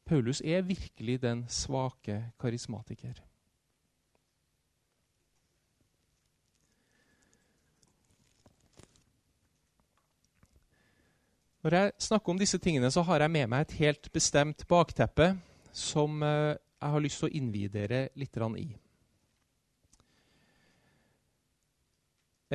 Paulus 0.05 0.41
er 0.45 0.61
virkelig 0.67 1.21
den 1.23 1.45
svake 1.49 2.19
karismatiker. 2.39 3.23
Når 11.65 11.73
jeg 11.73 11.91
snakker 11.97 12.29
om 12.29 12.37
disse 12.37 12.57
tingene, 12.61 12.91
så 12.93 13.01
har 13.01 13.23
jeg 13.23 13.31
med 13.33 13.49
meg 13.49 13.65
et 13.65 13.77
helt 13.79 14.11
bestemt 14.13 14.67
bakteppe 14.69 15.31
som 15.75 16.23
eh, 16.23 16.55
jeg 16.79 16.93
har 16.93 17.03
lyst 17.03 17.19
til 17.19 17.27
å 17.27 17.35
innvie 17.35 17.71
dere 17.71 18.07
litt 18.19 18.37
i. 18.61 18.67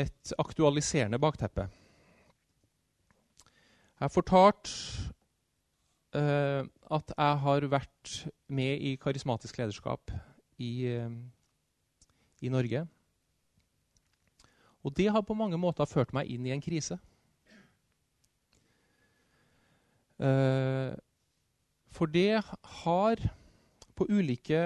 Et 0.01 0.33
aktualiserende 0.39 1.19
bakteppe. 1.21 1.67
Jeg 4.01 4.07
har 4.07 4.13
fortalt 4.15 4.71
uh, 6.17 6.63
at 6.65 7.13
jeg 7.13 7.41
har 7.43 7.67
vært 7.69 8.13
med 8.49 8.81
i 8.81 8.95
karismatisk 8.97 9.59
lederskap 9.59 10.15
i, 10.63 10.71
uh, 10.89 11.11
i 12.41 12.49
Norge. 12.49 12.87
Og 14.81 14.97
det 14.97 15.11
har 15.13 15.27
på 15.27 15.37
mange 15.37 15.59
måter 15.61 15.91
ført 15.91 16.15
meg 16.17 16.31
inn 16.33 16.47
i 16.47 16.55
en 16.55 16.65
krise. 16.65 16.97
Uh, 20.17 20.97
for 22.01 22.09
det 22.09 22.41
har 22.81 23.21
på 23.93 24.07
ulike 24.09 24.61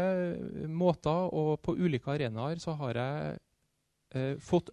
måter 0.70 1.32
og 1.34 1.56
på 1.66 1.74
ulike 1.74 2.12
arenaer 2.12 2.60
så 2.62 2.76
har 2.78 3.00
jeg 3.00 3.38
eh, 4.14 4.36
fått 4.38 4.70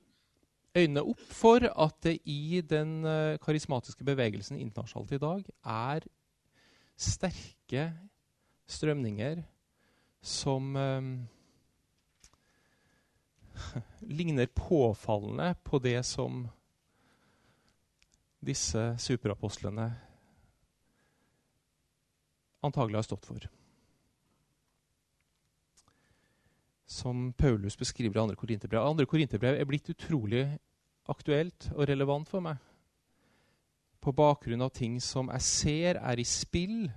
øynene 0.77 1.01
opp 1.09 1.23
for 1.33 1.65
at 1.65 1.97
det 2.05 2.19
i 2.29 2.61
den 2.61 3.01
eh, 3.01 3.39
karismatiske 3.41 4.05
bevegelsen 4.05 4.59
internasjonalt 4.61 5.15
i 5.17 5.21
dag 5.23 5.49
er 5.73 6.05
sterke 7.01 7.87
strømninger 8.69 9.41
som 10.21 10.77
eh, 10.77 11.09
ligner 14.21 14.53
påfallende 14.53 15.55
på 15.65 15.81
det 15.81 15.97
som 16.05 16.45
disse 18.41 18.85
superapostlene 19.01 19.89
antagelig 22.65 23.01
har 23.01 23.07
stått 23.07 23.27
for. 23.27 23.45
Som 26.91 27.31
Paulus 27.33 27.77
beskriver 27.79 28.17
i 28.17 28.23
andre 28.23 28.39
korinterbrev. 28.39 28.83
Andre 28.83 29.07
korinterbrev 29.07 29.59
er 29.59 29.69
blitt 29.69 29.89
utrolig 29.93 30.43
aktuelt 31.11 31.69
og 31.75 31.87
relevant 31.89 32.29
for 32.29 32.43
meg. 32.43 32.59
På 34.01 34.13
bakgrunn 34.17 34.63
av 34.65 34.73
ting 34.75 34.97
som 35.03 35.29
jeg 35.31 35.45
ser 35.45 36.01
er 36.01 36.19
i 36.19 36.25
spill, 36.27 36.89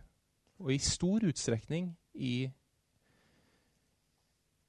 og 0.58 0.70
i 0.72 0.80
stor 0.80 1.24
utstrekning 1.28 1.90
i 2.14 2.48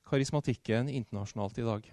karismatikken 0.05 0.89
internasjonalt 0.91 1.61
i 1.61 1.65
dag. 1.65 1.87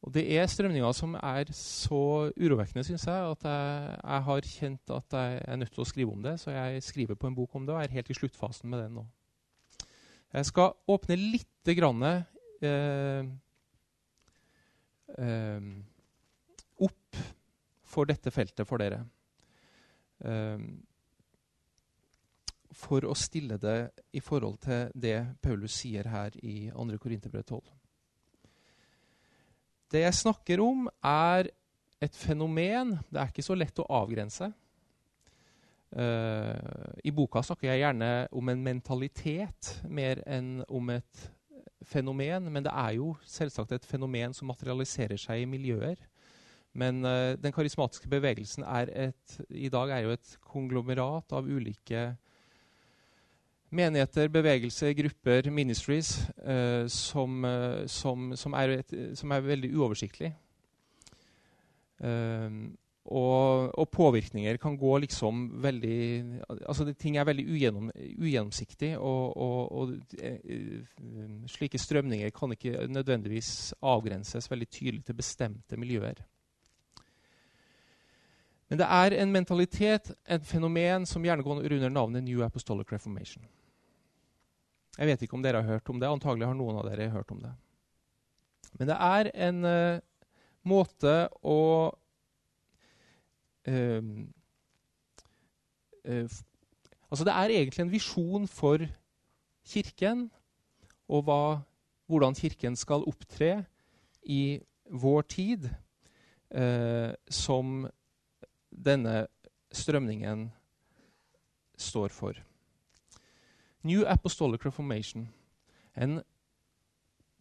Og 0.00 0.14
Det 0.14 0.22
er 0.32 0.46
strømninger 0.48 0.92
som 0.96 1.14
er 1.14 1.50
så 1.52 2.30
urovekkende, 2.32 2.84
syns 2.84 3.04
jeg, 3.06 3.30
at 3.34 3.42
jeg, 3.44 3.96
jeg, 4.02 4.22
har 4.28 4.46
kjent 4.48 4.92
at 4.96 5.16
jeg 5.16 5.40
er 5.44 5.56
nødt 5.60 5.72
til 5.74 5.84
å 5.84 5.88
skrive 5.88 6.14
om 6.14 6.22
det. 6.24 6.38
Så 6.40 6.54
jeg 6.54 6.82
skriver 6.82 7.18
på 7.20 7.28
en 7.28 7.36
bok 7.36 7.54
om 7.54 7.66
det, 7.66 7.74
og 7.74 7.82
er 7.82 7.92
helt 7.98 8.10
i 8.10 8.16
sluttfasen 8.16 8.70
med 8.70 8.80
den 8.80 8.96
nå. 8.96 9.04
Jeg 10.32 10.46
skal 10.46 10.72
åpne 10.88 11.18
lite 11.18 11.74
grann 11.76 12.04
eh, 12.06 13.24
eh, 15.18 15.70
opp 16.86 17.20
for 17.90 18.08
dette 18.08 18.32
feltet 18.32 18.68
for 18.68 18.80
dere. 18.80 19.02
Eh, 20.24 20.64
for 22.80 23.04
å 23.04 23.18
stille 23.18 23.58
det 23.60 23.78
i 24.16 24.22
forhold 24.24 24.62
til 24.64 24.94
det 24.94 25.18
Paulus 25.42 25.74
sier 25.82 26.08
her 26.08 26.36
i 26.40 26.70
2. 26.72 26.96
Korinterbrev 27.02 27.44
12. 27.44 27.79
Det 29.90 30.04
jeg 30.04 30.14
snakker 30.14 30.62
om, 30.62 30.86
er 31.02 31.50
et 32.00 32.16
fenomen. 32.16 32.94
Det 33.10 33.20
er 33.20 33.32
ikke 33.32 33.44
så 33.44 33.56
lett 33.58 33.82
å 33.82 33.88
avgrense. 34.00 34.52
Uh, 35.90 36.54
I 37.02 37.10
boka 37.10 37.42
snakker 37.42 37.72
jeg 37.72 37.82
gjerne 37.82 38.10
om 38.38 38.52
en 38.52 38.62
mentalitet 38.62 39.72
mer 39.90 40.22
enn 40.30 40.60
om 40.70 40.92
et 40.94 41.24
fenomen. 41.90 42.46
Men 42.52 42.66
det 42.66 42.72
er 42.72 42.94
jo 43.00 43.16
selvsagt 43.26 43.74
et 43.74 43.88
fenomen 43.88 44.36
som 44.36 44.50
materialiserer 44.52 45.18
seg 45.18 45.42
i 45.42 45.50
miljøer. 45.50 45.98
Men 46.78 47.02
uh, 47.02 47.34
den 47.34 47.54
karismatiske 47.54 48.08
bevegelsen 48.10 48.62
et, 48.70 49.38
i 49.50 49.72
dag 49.72 49.90
er 49.96 50.06
jo 50.06 50.14
et 50.14 50.36
konglomerat 50.52 51.34
av 51.34 51.50
ulike 51.50 52.12
menigheter, 53.70 54.28
bevegelser, 54.32 54.92
grupper, 54.98 55.50
ministries, 55.50 56.28
eh, 56.42 56.86
som, 56.90 57.44
eh, 57.44 57.86
som, 57.86 58.32
som, 58.36 58.54
er 58.58 58.80
et, 58.80 58.94
som, 59.18 59.32
er 59.32 59.46
veldig 59.46 59.70
uoversiktlig. 59.76 60.32
Eh, 62.00 62.60
og, 63.10 63.70
og, 63.74 63.86
påvirkninger 63.90 64.58
kan 64.60 64.76
gå 64.78 64.98
liksom 65.02 65.46
veldig 65.62 66.42
altså 66.68 66.84
Ting 66.92 67.16
er 67.16 67.24
veldig 67.24 67.46
ugjennom, 67.48 67.88
ugjennomsiktig, 67.96 68.92
og, 68.98 69.36
og, 69.36 69.72
og, 69.72 69.94
eh, 70.22 70.82
slike 71.50 71.78
strømninger 71.78 72.30
kan 72.30 72.52
ikke 72.52 72.86
nødvendigvis 72.86 73.74
avgrenses 73.82 74.50
veldig 74.50 74.68
tydelig 74.68 75.04
til 75.04 75.18
bestemte 75.18 75.80
miljøer. 75.80 76.20
Men 78.70 78.78
det 78.78 78.86
er 78.86 79.16
en 79.18 79.32
mentalitet, 79.32 80.12
et 80.30 80.46
fenomen, 80.46 81.06
som 81.06 81.24
gjerne 81.24 81.42
går 81.42 81.64
under 81.72 81.88
navnet 81.88 82.22
New 82.22 82.44
Apostolic 82.44 82.92
Reformation. 82.92 83.42
Jeg 84.98 85.08
vet 85.08 85.22
ikke 85.24 85.36
om 85.38 85.44
dere 85.44 85.62
har 85.62 85.76
hørt 85.78 85.90
om 85.92 86.00
det. 86.00 86.10
Antagelig 86.10 86.48
har 86.48 86.56
noen 86.58 86.80
av 86.80 86.88
dere 86.90 87.10
hørt 87.12 87.30
om 87.34 87.40
det. 87.42 87.52
Men 88.78 88.90
det 88.90 88.96
er 88.96 89.30
en 89.48 89.64
uh, 89.66 90.02
måte 90.66 91.14
å 91.42 91.60
uh, 93.68 94.12
uh, 96.06 96.38
Altså, 97.10 97.24
det 97.26 97.34
er 97.34 97.50
egentlig 97.50 97.82
en 97.82 97.90
visjon 97.90 98.44
for 98.46 98.84
Kirken 99.66 100.28
og 101.10 101.24
hva, 101.26 101.40
hvordan 102.06 102.36
Kirken 102.38 102.76
skal 102.78 103.02
opptre 103.10 103.64
i 104.22 104.60
vår 104.94 105.26
tid, 105.26 105.66
som 107.34 107.82
denne 108.70 109.16
strømningen 109.74 110.46
står 111.82 112.14
for. 112.14 112.38
New 113.82 114.04
Apostolic 114.06 114.64
Reformation. 114.66 115.28
En 115.96 116.20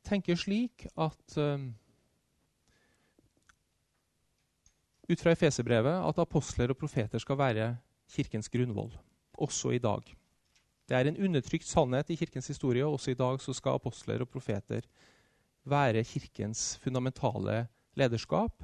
tenker 0.07 0.39
slik 0.39 0.87
at 0.97 1.37
um, 1.37 1.67
ut 5.09 5.19
fra 5.19 5.33
Efeserbrevet 5.35 5.99
at 6.07 6.21
apostler 6.21 6.71
og 6.71 6.79
profeter 6.79 7.21
skal 7.21 7.37
være 7.39 7.67
kirkens 8.09 8.49
grunnvoll, 8.49 8.93
også 9.37 9.75
i 9.75 9.83
dag. 9.83 10.15
Det 10.89 10.97
er 10.97 11.05
en 11.05 11.19
undertrykt 11.27 11.67
sannhet 11.69 12.09
i 12.09 12.17
kirkens 12.17 12.47
historie, 12.49 12.85
og 12.85 12.97
også 12.97 13.11
i 13.11 13.19
dag 13.19 13.41
skal 13.41 13.75
apostler 13.75 14.23
og 14.23 14.29
profeter 14.29 14.87
være 15.69 16.03
kirkens 16.03 16.79
fundamentale 16.81 17.67
lederskap. 17.99 18.63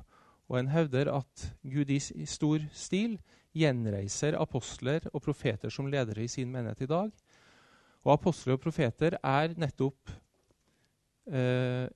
Og 0.50 0.60
en 0.60 0.70
hevder 0.70 1.12
at 1.14 1.46
Gud 1.62 1.90
i 1.90 2.26
stor 2.26 2.66
stil 2.74 3.20
gjenreiser 3.56 4.38
apostler 4.38 5.06
og 5.14 5.22
profeter 5.22 5.70
som 5.70 5.88
ledere 5.90 6.24
i 6.24 6.28
sin 6.30 6.52
menighet 6.52 6.82
i 6.86 6.90
dag, 6.90 7.12
og 8.06 8.14
apostler 8.14 8.54
og 8.56 8.62
profeter 8.62 9.18
er 9.18 9.54
nettopp 9.58 10.12
eh, 11.26 11.88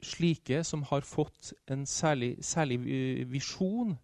slike 0.00 0.62
som 0.64 0.86
har 0.88 1.04
fått 1.04 1.52
en 1.68 1.84
særlig, 1.86 2.38
særlig 2.40 2.80
visjon, 3.28 3.98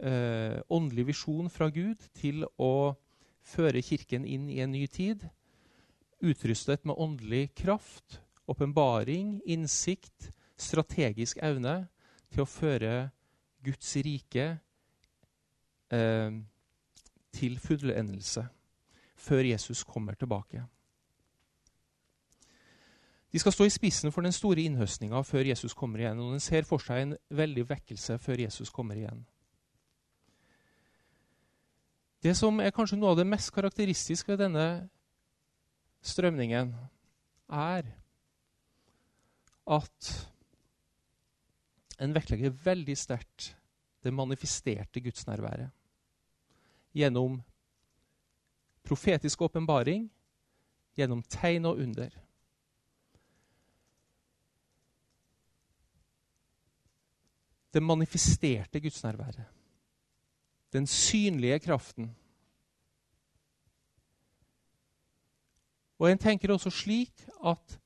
eh, 0.00 0.56
åndelig 0.72 1.06
visjon 1.12 1.52
fra 1.52 1.68
Gud, 1.68 2.00
til 2.16 2.46
å 2.56 2.96
føre 3.44 3.84
Kirken 3.84 4.24
inn 4.24 4.48
i 4.48 4.62
en 4.64 4.72
ny 4.72 4.86
tid. 4.88 5.28
Utrustet 6.24 6.86
med 6.88 6.96
åndelig 6.96 7.50
kraft, 7.60 8.22
åpenbaring, 8.48 9.42
innsikt, 9.44 10.30
strategisk 10.56 11.44
evne 11.44 11.90
til 12.32 12.46
å 12.46 12.48
føre 12.48 13.10
Guds 13.64 13.96
rike 14.00 14.48
eh, 15.92 16.42
til 17.34 17.58
fullendelse 17.60 18.48
før 19.24 19.46
Jesus 19.48 19.84
kommer 19.88 20.16
tilbake. 20.20 20.62
De 23.34 23.40
skal 23.42 23.52
stå 23.52 23.66
i 23.66 23.72
spissen 23.74 24.12
for 24.14 24.22
den 24.22 24.32
store 24.32 24.62
innhøstninga 24.62 25.22
før 25.26 25.48
Jesus 25.48 25.74
kommer 25.74 25.98
igjen. 25.98 26.20
Og 26.22 26.36
den 26.36 26.42
ser 26.42 26.66
for 26.68 26.78
seg 26.78 27.00
en 27.02 27.14
veldig 27.34 27.64
vekkelse 27.66 28.18
før 28.22 28.44
Jesus 28.44 28.70
kommer 28.70 29.00
igjen. 29.00 29.24
Det 32.22 32.36
som 32.38 32.60
er 32.62 32.72
kanskje 32.72 32.96
noe 33.00 33.10
av 33.10 33.18
det 33.18 33.26
mest 33.26 33.50
karakteristiske 33.52 34.30
ved 34.30 34.38
denne 34.46 34.66
strømningen, 36.04 36.70
er 37.50 37.90
at 39.74 40.12
en 42.00 42.14
vektlegger 42.14 42.54
veldig 42.64 42.96
sterkt 42.96 43.50
det 44.04 44.12
manifesterte 44.14 45.02
gudsnærværet 45.04 45.72
gjennom 46.94 47.40
profetisk 48.84 49.42
åpenbaring 49.42 50.06
gjennom 50.96 51.22
tegn 51.22 51.64
og 51.66 51.80
under. 51.82 52.10
Det 57.74 57.82
manifesterte 57.82 58.80
gudsnærværet. 58.80 59.44
Den 60.72 60.86
synlige 60.86 61.58
kraften. 61.58 62.14
Og 65.98 66.10
En 66.10 66.18
tenker 66.18 66.52
også 66.52 66.70
slik 66.70 67.26
at 67.46 67.80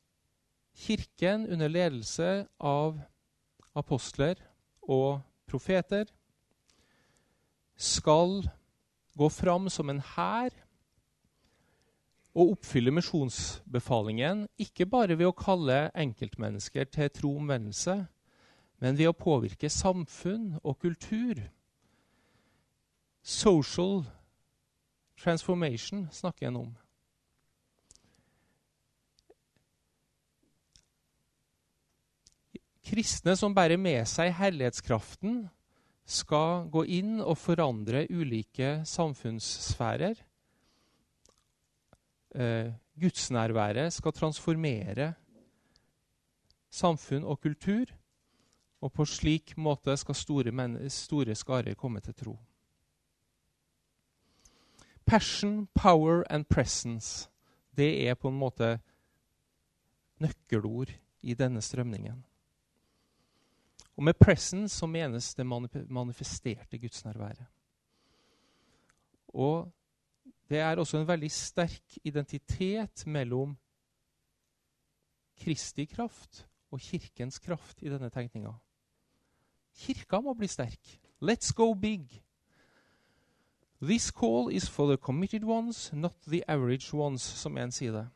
Kirken 0.78 1.48
under 1.52 1.68
ledelse 1.68 2.46
av 2.60 3.00
apostler 3.74 4.38
og 4.82 5.20
profeter 5.50 6.06
skal 7.76 8.44
gå 9.18 9.28
fram 9.28 9.66
som 9.70 9.90
en 9.90 10.00
hær 10.14 10.54
å 12.36 12.44
oppfylle 12.52 12.92
misjonsbefalingen 12.94 14.44
ikke 14.60 14.86
bare 14.90 15.16
ved 15.18 15.30
å 15.30 15.36
kalle 15.36 15.88
enkeltmennesker 15.96 16.90
til 16.92 17.10
tro 17.14 17.32
omvendelse, 17.40 17.96
men 18.78 18.98
ved 18.98 19.10
å 19.10 19.16
påvirke 19.16 19.70
samfunn 19.72 20.52
og 20.62 20.78
kultur. 20.82 21.40
Social 23.22 24.04
transformation 25.18 26.06
snakker 26.14 26.50
en 26.50 26.60
om. 26.62 26.70
Kristne 32.88 33.34
som 33.36 33.52
bærer 33.52 33.76
med 33.76 34.06
seg 34.08 34.32
herlighetskraften, 34.38 35.48
skal 36.08 36.70
gå 36.72 36.86
inn 36.88 37.18
og 37.20 37.36
forandre 37.36 38.06
ulike 38.08 38.78
samfunnssfærer 38.88 40.22
eh, 42.38 42.72
gudsnærværet 43.00 43.92
skal 43.92 44.12
transformere 44.12 45.12
samfunn 46.70 47.24
og 47.24 47.40
kultur. 47.40 47.86
Og 48.80 48.92
på 48.92 49.04
slik 49.04 49.56
måte 49.58 49.96
skal 49.96 50.14
store, 50.14 50.90
store 50.90 51.34
skarer 51.34 51.74
komme 51.74 52.00
til 52.00 52.14
tro. 52.14 52.36
Passion, 55.06 55.66
power 55.74 56.22
and 56.30 56.44
presence. 56.44 57.28
Det 57.76 58.08
er 58.08 58.14
på 58.14 58.28
en 58.28 58.38
måte 58.38 58.78
nøkkelord 60.20 60.92
i 61.22 61.34
denne 61.34 61.60
strømningen. 61.60 62.24
Og 63.96 64.04
med 64.04 64.14
presence 64.14 64.78
så 64.78 64.86
menes 64.86 65.34
det 65.34 65.46
manifesterte 65.46 66.78
gudsnærværet. 66.78 67.46
Og 69.28 69.72
det 70.48 70.58
er 70.58 70.80
også 70.80 70.98
en 70.98 71.08
veldig 71.08 71.30
sterk 71.30 71.98
identitet 72.04 73.06
mellom 73.06 73.56
Kristi 75.38 75.84
kraft 75.84 76.46
og 76.70 76.80
Kirkens 76.80 77.38
kraft 77.38 77.82
i 77.82 77.92
denne 77.92 78.10
tenkninga. 78.10 78.52
Kirka 79.78 80.20
må 80.20 80.34
bli 80.34 80.48
sterk. 80.50 80.98
Let's 81.22 81.52
go 81.54 81.74
big. 81.74 82.22
This 83.80 84.10
call 84.10 84.50
is 84.50 84.68
for 84.68 84.88
the 84.90 84.96
committed 84.96 85.44
ones, 85.44 85.92
not 85.92 86.14
the 86.26 86.42
average 86.48 86.94
ones, 86.94 87.22
som 87.22 87.58
en 87.58 87.70
sier 87.72 87.92
det. 87.94 88.06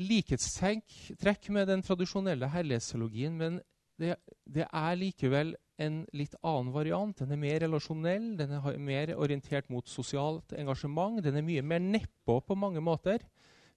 Likhetstrekk 0.00 1.50
med 1.52 1.68
den 1.68 1.82
tradisjonelle 1.82 2.48
herlighetsteologien, 2.48 3.36
men 3.36 3.60
det, 4.00 4.16
det, 4.46 4.66
er 4.72 4.94
likevel 4.96 5.54
en 5.80 6.02
litt 6.16 6.34
annen 6.44 6.72
variant. 6.74 7.16
Den 7.16 7.32
er 7.34 7.40
mer 7.40 7.62
relasjonell, 7.64 8.34
den 8.38 8.52
er 8.56 8.76
mer 8.80 9.14
orientert 9.16 9.70
mot 9.72 9.88
sosialt 9.88 10.52
engasjement. 10.58 11.22
Den 11.24 11.38
er 11.40 11.46
mye 11.46 11.64
mer 11.64 11.80
nedpå 11.82 12.40
på 12.44 12.58
mange 12.58 12.82
måter. 12.84 13.24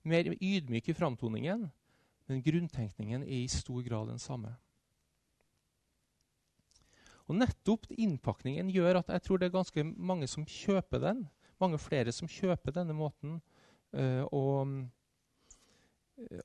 Mer 0.03 0.27
ydmyk 0.33 0.89
i 0.91 0.97
framtoningen. 0.97 1.69
Men 2.27 2.43
grunntenkningen 2.43 3.23
er 3.23 3.39
i 3.43 3.51
stor 3.51 3.81
grad 3.85 4.11
den 4.11 4.21
samme. 4.21 4.55
Og 7.31 7.37
Nettopp 7.39 7.87
innpakningen 7.95 8.71
gjør 8.73 8.99
at 8.99 9.11
jeg 9.15 9.23
tror 9.23 9.39
det 9.39 9.47
er 9.47 9.55
ganske 9.55 9.83
mange 9.83 10.27
som 10.27 10.43
kjøper 10.47 10.99
den. 11.03 11.23
Mange 11.61 11.79
flere 11.79 12.11
som 12.11 12.27
kjøper 12.27 12.75
denne 12.75 12.95
måten 12.97 13.37
øh, 13.95 14.23
å, 14.27 14.43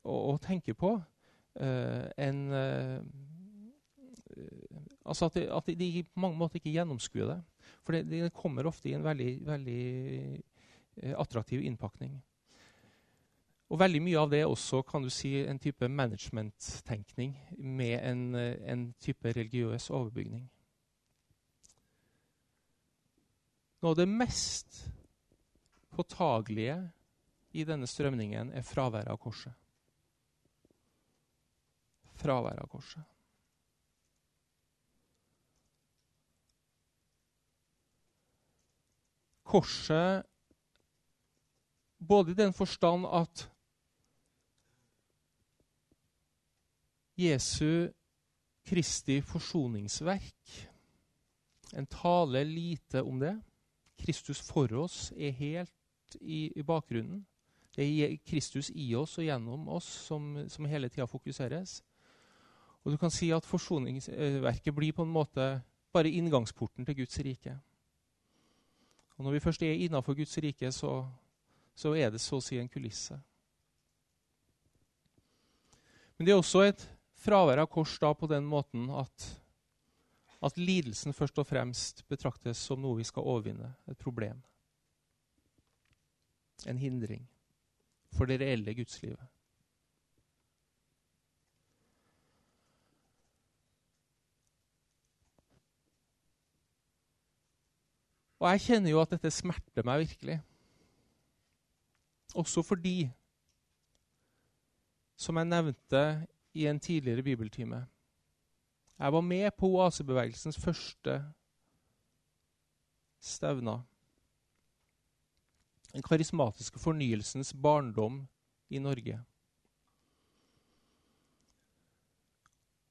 å, 0.05 0.14
å, 0.14 0.37
tenke 0.42 0.77
på 0.79 0.92
øh, 0.94 2.05
enn 2.14 2.44
uh, 2.55 3.01
Altså 5.09 5.29
at 5.31 5.38
de, 5.38 5.47
at 5.49 5.71
de, 5.81 6.05
på 6.05 6.21
mange 6.21 6.37
måter 6.37 6.61
ikke 6.61 6.75
gjennomskuer 6.75 7.33
det. 7.33 7.38
For 7.83 7.97
det, 7.97 8.07
det 8.11 8.33
kommer 8.37 8.68
ofte 8.68 8.90
i 8.90 8.97
en 8.97 9.07
veldig, 9.07 9.31
veldig 9.47 9.83
attraktiv 11.16 11.62
innpakning. 11.64 12.18
Og 13.68 13.81
veldig 13.81 14.01
mye 14.01 14.21
av 14.21 14.31
det 14.33 14.42
er 14.42 14.49
også 14.49 14.81
kan 14.88 15.05
du 15.05 15.11
si, 15.12 15.35
en 15.44 15.61
type 15.61 15.88
management-tenkning 15.88 17.35
med 17.59 17.99
en, 18.01 18.23
en 18.35 18.87
type 19.01 19.33
religiøs 19.37 19.90
overbygning. 19.92 20.47
Noe 23.79 23.92
av 23.92 23.99
det 24.01 24.09
mest 24.11 24.81
påtagelige 25.94 26.79
i 27.55 27.66
denne 27.68 27.87
strømningen 27.87 28.51
er 28.57 28.66
fraværet 28.66 29.12
av 29.12 29.21
korset. 29.21 29.53
Fraværet 32.18 32.64
av 32.64 32.73
korset. 32.73 33.05
Korset 39.48 40.26
både 41.98 42.30
i 42.32 42.38
den 42.38 42.52
forstand 42.52 43.06
at 43.06 43.50
Jesu 47.18 47.88
Kristi 48.68 49.20
forsoningsverk 49.20 50.68
En 51.76 51.87
taler 51.87 52.44
lite 52.44 53.02
om 53.02 53.18
det. 53.20 53.34
Kristus 53.98 54.40
for 54.40 54.72
oss 54.72 55.12
er 55.16 55.30
helt 55.37 56.16
i, 56.20 56.52
i 56.56 56.62
bakgrunnen. 56.62 57.26
Det 57.76 57.84
er 57.84 58.16
Kristus 58.24 58.70
i 58.74 58.94
oss 58.96 59.18
og 59.18 59.26
gjennom 59.26 59.68
oss 59.68 59.84
som, 59.84 60.48
som 60.48 60.64
hele 60.64 60.88
tida 60.88 61.04
fokuseres. 61.04 61.82
Og 62.84 62.92
du 62.92 62.96
kan 62.96 63.12
si 63.12 63.28
at 63.37 63.44
Forsoningsverket 63.44 64.74
blir 64.74 64.96
på 64.96 65.04
en 65.04 65.12
måte 65.12 65.61
bare 65.92 66.08
inngangsporten 66.08 66.87
til 66.87 66.96
Guds 67.02 67.20
rike. 67.20 67.58
Og 69.18 69.24
Når 69.24 69.35
vi 69.35 69.42
først 69.42 69.62
er 69.66 69.81
innafor 69.85 70.14
Guds 70.14 70.38
rike, 70.38 70.70
så, 70.72 70.92
så 71.74 71.94
er 71.98 72.12
det 72.14 72.20
så 72.22 72.38
å 72.38 72.44
si 72.44 72.59
en 72.59 72.70
kulisse. 72.70 73.18
Men 76.16 76.26
det 76.26 76.33
er 76.35 76.38
også 76.38 76.62
et 76.66 76.85
fravær 77.18 77.62
av 77.62 77.70
kors 77.70 77.96
da 77.98 78.12
på 78.14 78.31
den 78.31 78.46
måten 78.46 78.88
at 78.94 79.26
at 80.44 80.59
lidelsen 80.59 81.14
først 81.14 81.38
og 81.42 81.48
fremst 81.48 82.04
betraktes 82.11 82.61
som 82.62 82.81
noe 82.83 83.00
vi 83.00 83.07
skal 83.07 83.26
overvinne, 83.26 83.72
et 83.90 83.98
problem. 83.98 84.38
En 86.66 86.78
hindring 86.78 87.24
for 88.14 88.31
det 88.31 88.38
reelle 88.42 88.74
gudslivet. 88.74 89.22
Og 98.38 98.51
jeg 98.53 98.64
kjenner 98.68 98.92
jo 98.92 99.01
at 99.03 99.12
dette 99.14 99.31
smerter 99.35 99.87
meg 99.87 100.05
virkelig. 100.05 100.38
Også 102.38 102.62
fordi, 102.62 103.09
som 105.18 105.38
jeg 105.40 105.48
nevnte 105.48 106.03
i 106.55 106.68
en 106.70 106.79
tidligere 106.81 107.24
bibeltime, 107.27 107.83
jeg 108.98 109.14
var 109.14 109.22
med 109.22 109.51
på 109.59 109.70
oasebevegelsens 109.79 110.59
første 110.59 111.20
stevner. 113.22 113.83
Den 115.92 116.03
karismatiske 116.03 116.79
fornyelsens 116.83 117.55
barndom 117.55 118.20
i 118.70 118.79
Norge. 118.83 119.18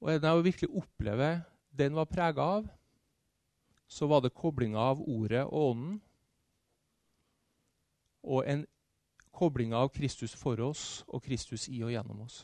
Og 0.00 0.12
det 0.12 0.28
jeg 0.28 0.44
virkelig 0.44 0.70
opplever 0.76 1.40
den 1.78 1.94
var 1.94 2.08
prega 2.10 2.42
av, 2.42 2.66
så 3.88 4.06
var 4.06 4.20
det 4.20 4.36
koblinga 4.36 4.78
av 4.78 5.00
ordet 5.00 5.44
og 5.46 5.70
ånden. 5.70 6.00
Og 8.22 8.44
en 8.44 8.66
kobling 9.32 9.72
av 9.74 9.88
Kristus 9.94 10.34
for 10.36 10.60
oss 10.60 11.04
og 11.08 11.22
Kristus 11.24 11.68
i 11.72 11.80
og 11.82 11.92
gjennom 11.94 12.20
oss. 12.26 12.42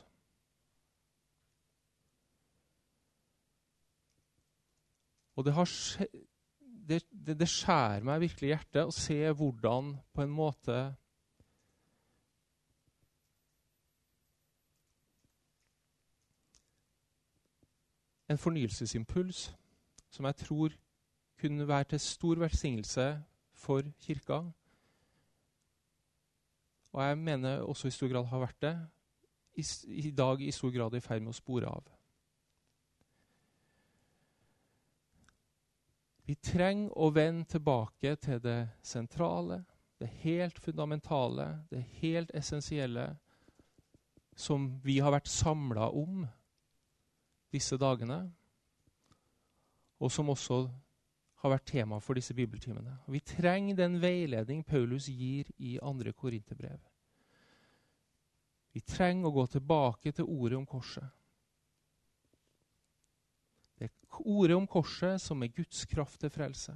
Og 5.35 5.45
det, 5.45 5.55
det, 6.89 7.01
det, 7.11 7.39
det 7.41 7.49
skjærer 7.51 8.07
meg 8.07 8.23
virkelig 8.23 8.49
i 8.49 8.53
hjertet 8.53 8.87
å 8.87 8.95
se 8.95 9.19
hvordan 9.35 9.97
på 10.15 10.25
en 10.25 10.37
måte 10.43 10.83
En 18.25 18.39
fornyelsesimpuls 18.41 19.51
som 20.11 20.25
jeg 20.25 20.37
tror 20.41 20.73
kunne 21.41 21.69
være 21.69 21.85
til 21.85 22.01
stor 22.01 22.39
velsignelse 22.39 23.23
for 23.53 23.83
Kirka. 24.01 24.41
Og 26.93 27.03
jeg 27.03 27.19
mener 27.19 27.61
også 27.61 27.89
i 27.89 27.91
stor 27.91 28.09
grad 28.13 28.25
har 28.25 28.39
vært 28.39 28.63
det. 28.63 28.75
I, 29.55 29.65
i 29.87 30.11
dag 30.11 30.41
i 30.41 30.51
stor 30.51 30.71
grad 30.71 30.95
i 30.95 31.01
ferd 31.03 31.23
med 31.23 31.35
å 31.35 31.39
spore 31.39 31.71
av. 31.71 31.91
Vi 36.25 36.35
trenger 36.41 36.95
å 36.97 37.11
vende 37.13 37.45
tilbake 37.45 38.15
til 38.17 38.41
det 38.43 38.61
sentrale, 38.83 39.61
det 40.01 40.09
helt 40.23 40.59
fundamentale, 40.59 41.49
det 41.71 41.83
helt 42.01 42.31
essensielle 42.35 43.11
som 44.37 44.71
vi 44.83 44.99
har 44.99 45.13
vært 45.15 45.29
samla 45.31 45.91
om 45.93 46.25
disse 47.55 47.77
dagene, 47.79 48.25
og 50.01 50.11
som 50.11 50.33
også 50.33 50.65
har 51.45 51.53
vært 51.53 51.67
tema 51.69 51.99
for 52.01 52.17
disse 52.17 52.33
bibeltimene. 52.33 52.95
Vi 53.13 53.21
trenger 53.21 53.77
den 53.77 53.99
veiledning 54.01 54.63
Paulus 54.65 55.11
gir 55.13 55.51
i 55.61 55.77
andre 55.85 56.15
korinterbrev. 56.17 56.79
Vi 58.73 58.81
trenger 58.81 59.29
å 59.29 59.35
gå 59.37 59.45
tilbake 59.53 60.13
til 60.17 60.25
ordet 60.25 60.57
om 60.57 60.65
korset. 60.67 61.05
Det 63.77 63.91
er 63.91 64.23
ordet 64.25 64.57
om 64.57 64.67
korset 64.67 65.21
som 65.21 65.45
er 65.45 65.53
Guds 65.53 65.85
kraft 65.91 66.25
til 66.25 66.33
frelse. 66.33 66.73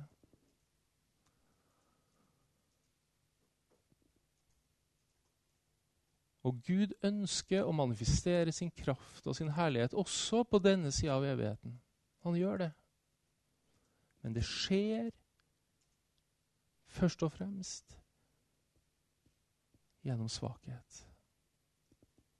Og 6.45 6.61
Gud 6.69 6.93
ønsker 7.05 7.65
å 7.65 7.73
manifestere 7.73 8.53
sin 8.53 8.71
kraft 8.71 9.25
og 9.27 9.37
sin 9.37 9.51
herlighet 9.57 9.97
også 9.97 10.45
på 10.45 10.61
denne 10.61 10.93
sida 10.93 11.17
av 11.17 11.25
evigheten. 11.25 11.81
Han 12.29 12.37
gjør 12.37 12.67
det. 12.67 12.71
Men 14.23 14.35
det 14.35 14.45
skjer 14.45 15.11
først 16.87 17.23
og 17.23 17.33
fremst 17.33 17.99
gjennom 20.03 20.29
svakhet. 20.29 21.05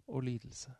og 0.09 0.21
lidelse. 0.21 0.73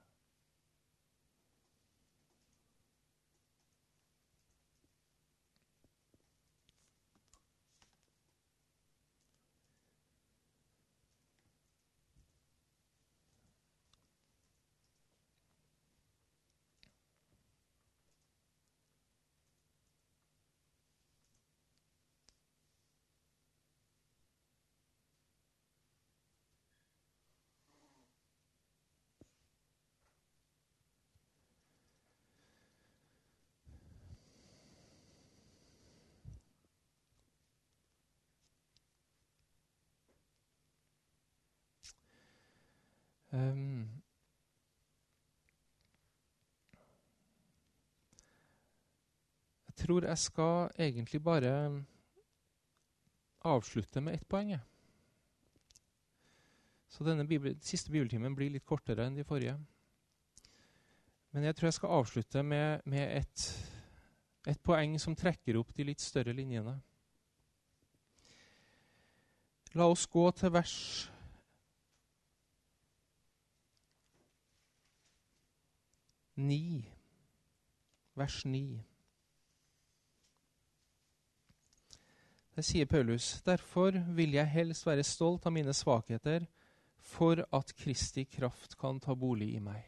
Um, 43.31 44.03
jeg 49.67 49.75
tror 49.85 50.05
jeg 50.09 50.19
skal 50.19 50.71
egentlig 50.79 51.23
bare 51.23 51.85
avslutte 53.45 54.01
med 54.01 54.15
ett 54.15 54.29
poeng. 54.29 54.57
Så 56.89 57.05
denne 57.05 57.27
bibel, 57.29 57.59
siste 57.61 57.93
bibeltimen 57.93 58.35
blir 58.35 58.51
litt 58.51 58.65
kortere 58.67 59.05
enn 59.07 59.19
de 59.19 59.27
forrige. 59.29 59.59
Men 61.31 61.45
jeg 61.45 61.57
tror 61.57 61.69
jeg 61.69 61.77
skal 61.77 61.99
avslutte 62.01 62.43
med, 62.43 62.81
med 62.89 63.13
et, 63.21 63.45
et 64.49 64.61
poeng 64.65 64.97
som 64.99 65.17
trekker 65.17 65.61
opp 65.61 65.75
de 65.77 65.85
litt 65.85 66.01
større 66.01 66.33
linjene. 66.33 66.79
La 69.77 69.85
oss 69.93 70.07
gå 70.09 70.25
til 70.33 70.51
vers 70.57 70.75
9, 76.39 76.85
vers 78.15 78.45
9. 78.45 78.85
Der 82.55 82.63
sier 82.63 82.87
Paulus.: 82.87 83.43
Derfor 83.43 83.91
vil 84.15 84.33
jeg 84.33 84.51
helst 84.51 84.87
være 84.87 85.03
stolt 85.03 85.47
av 85.47 85.53
mine 85.53 85.75
svakheter, 85.75 86.47
for 86.99 87.43
at 87.55 87.75
Kristi 87.75 88.25
kraft 88.25 88.79
kan 88.79 89.01
ta 89.03 89.15
bolig 89.19 89.51
i 89.57 89.63
meg. 89.63 89.83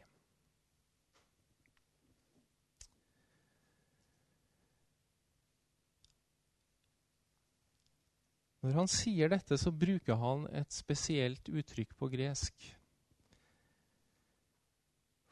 Når 8.60 8.74
han 8.74 8.90
sier 8.90 9.30
dette, 9.30 9.54
så 9.54 9.70
bruker 9.70 10.18
han 10.18 10.48
et 10.50 10.74
spesielt 10.74 11.46
uttrykk 11.48 11.94
på 11.94 12.10
gresk 12.10 12.72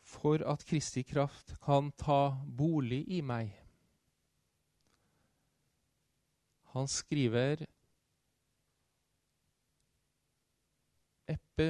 for 0.08 0.40
at 0.52 0.64
Kristi 0.64 1.02
kraft 1.02 1.52
kan 1.64 1.90
ta 1.92 2.32
bolig 2.56 3.02
i 3.12 3.20
meg. 3.20 3.52
Han 6.72 6.88
skriver 6.88 7.66
eppe, 11.28 11.68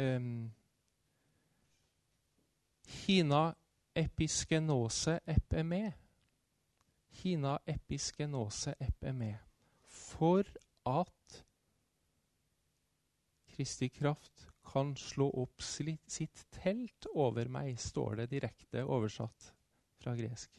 um, 0.00 0.48
Hina 2.86 3.44
episkenose 3.96 5.18
epeme. 5.26 5.92
Hina 7.20 7.58
episkenose 7.66 8.74
epeme. 8.80 9.34
For 9.84 10.44
at 10.86 11.44
Kristi 13.52 13.88
kraft 13.88 14.48
kan 14.66 14.94
slå 14.98 15.28
opp 15.42 15.62
sitt 15.62 16.44
telt 16.54 17.08
over 17.14 17.48
meg, 17.52 17.78
står 17.80 18.22
det 18.22 18.30
direkte 18.34 18.84
oversatt 18.84 19.52
fra 20.02 20.14
gresk. 20.18 20.50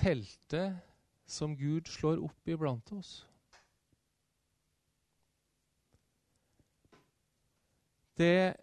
Teltet 0.00 0.78
som 1.28 1.56
Gud 1.58 1.90
slår 1.90 2.22
opp 2.24 2.48
iblant 2.48 2.92
oss. 2.96 3.20
Det 8.20 8.56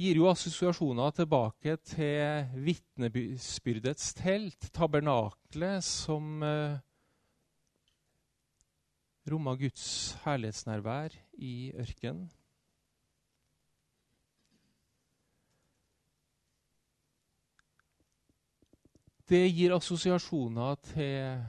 gir 0.00 0.20
jo 0.20 0.28
assosiasjoner 0.30 1.12
tilbake 1.16 1.74
til 1.84 2.62
vitnesbyrdets 2.64 4.14
telt, 4.16 4.70
tabernaklet, 4.72 5.84
som 5.84 6.44
uh, 6.44 6.78
romma 9.28 9.54
Guds 9.54 10.12
herlighetsnærvær 10.24 11.14
i 11.32 11.72
ørkenen. 11.76 12.30
Det 19.28 19.44
gir 19.54 19.74
assosiasjoner 19.76 20.74
til 20.74 21.44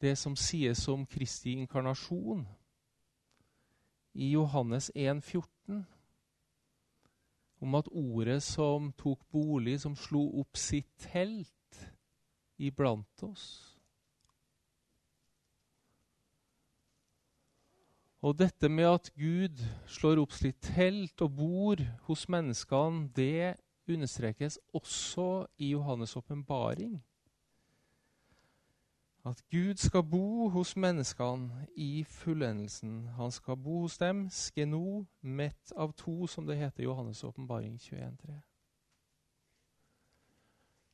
det 0.00 0.18
som 0.18 0.34
sies 0.36 0.88
om 0.88 1.06
Kristi 1.06 1.54
inkarnasjon 1.56 2.42
i 4.14 4.30
Johannes 4.32 4.90
1, 4.94 5.22
14. 5.24 5.86
Om 7.60 7.74
at 7.74 7.88
ordet 7.88 8.42
som 8.42 8.92
tok 8.92 9.24
bolig, 9.32 9.80
som 9.80 9.96
slo 9.96 10.26
opp 10.40 10.60
sitt 10.60 10.90
telt 11.08 11.80
iblant 12.58 13.22
oss 13.22 13.75
Og 18.26 18.34
dette 18.34 18.66
med 18.68 18.88
at 18.90 19.10
Gud 19.14 19.60
slår 19.86 20.18
opp 20.18 20.32
sitt 20.34 20.56
telt 20.72 21.22
og 21.22 21.36
bor 21.38 21.82
hos 22.08 22.24
menneskene, 22.32 23.04
det 23.14 23.54
understrekes 23.86 24.56
også 24.74 25.46
i 25.62 25.68
Johannes' 25.76 26.16
åpenbaring. 26.18 26.96
At 29.26 29.44
Gud 29.50 29.78
skal 29.78 30.02
bo 30.02 30.48
hos 30.50 30.74
menneskene 30.74 31.68
i 31.78 32.02
fullendelsen. 32.02 33.06
Han 33.14 33.30
skal 33.30 33.58
bo 33.62 33.84
hos 33.84 33.98
dem, 34.02 34.26
skeno, 34.30 35.06
mett 35.22 35.70
av 35.78 35.94
to, 35.94 36.26
som 36.26 36.50
det 36.50 36.58
heter 36.58 36.82
i 36.82 36.90
Johannes' 36.90 37.22
åpenbaring 37.26 37.78
21.3. 37.78 38.40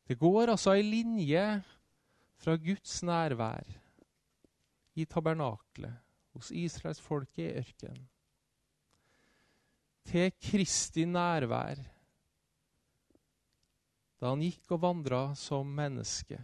Det 0.08 0.20
går 0.20 0.52
altså 0.52 0.76
ei 0.76 0.84
linje 0.84 1.48
fra 2.44 2.60
Guds 2.60 3.02
nærvær 3.02 3.78
i 5.00 5.04
tabernaklet 5.08 6.11
hos 6.32 6.50
Israels 6.50 7.00
folk 7.00 7.38
i 7.38 7.50
ørkenen. 7.52 8.08
Til 10.08 10.32
Kristi 10.42 11.04
nærvær 11.06 11.78
da 14.22 14.30
han 14.30 14.42
gikk 14.44 14.70
og 14.76 14.84
vandra 14.84 15.20
som 15.34 15.66
menneske 15.74 16.36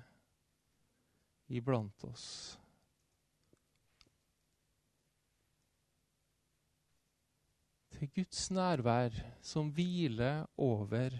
iblant 1.55 2.03
oss. 2.09 2.25
Til 7.95 8.11
Guds 8.17 8.49
nærvær 8.51 9.15
som 9.47 9.71
hviler 9.75 10.43
over 10.59 11.15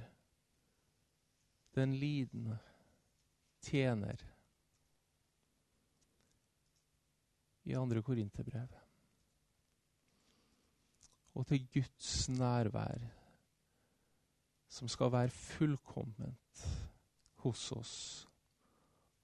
den 1.79 1.95
lidende 1.95 2.59
tjener. 3.63 4.19
I 7.69 7.77
andre 7.77 8.03
Korinterbrev. 8.03 8.69
Og 11.35 11.47
til 11.47 11.67
Guds 11.75 12.29
nærvær, 12.29 12.99
som 14.69 14.89
skal 14.89 15.13
være 15.13 15.31
fullkomment 15.31 16.63
hos 17.45 17.73
oss. 17.73 18.29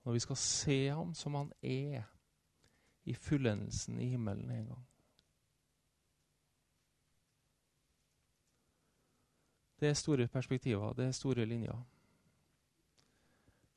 Når 0.05 0.13
vi 0.13 0.19
skal 0.19 0.37
se 0.37 0.89
ham 0.89 1.15
som 1.15 1.35
han 1.35 1.53
er 1.63 2.03
i 3.05 3.15
fullendelsen 3.15 4.01
i 4.01 4.09
himmelen 4.09 4.51
en 4.51 4.67
gang. 4.67 4.87
Det 9.81 9.89
er 9.89 9.93
store 9.93 10.29
perspektiver, 10.29 10.93
det 10.93 11.07
er 11.07 11.11
store 11.11 11.45
linjer. 11.45 11.85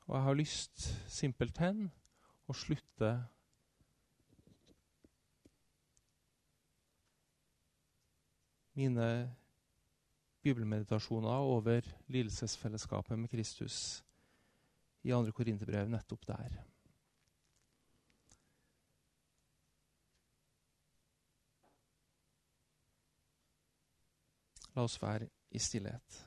Og 0.06 0.16
jeg 0.16 0.24
har 0.24 0.34
lyst 0.34 0.84
simpelthen 1.12 1.90
å 2.48 2.54
slutte 2.56 3.10
mine 8.78 9.36
bibelmeditasjoner 10.46 11.30
over 11.30 11.82
lidelsesfellesskapet 12.08 13.20
med 13.20 13.30
Kristus 13.30 14.04
i 15.02 15.10
2. 15.10 15.32
Korinterbrev 15.32 15.90
nettopp 15.90 16.28
der. 16.30 16.60
La 24.76 24.86
oss 24.86 25.02
være 25.02 25.26
i 25.50 25.60
stillhet. 25.60 26.27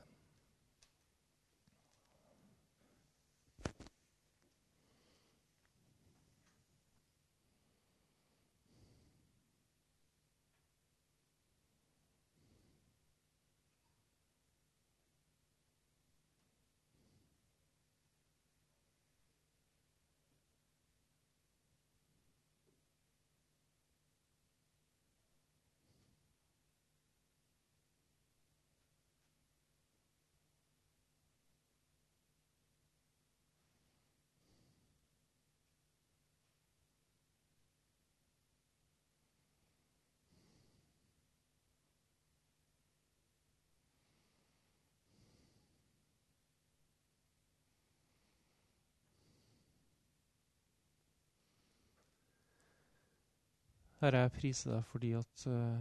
Herre, 54.00 54.22
jeg 54.24 54.32
priser 54.32 54.70
deg 54.72 54.84
fordi 54.88 55.08
at 55.12 55.42
uh, 55.52 55.80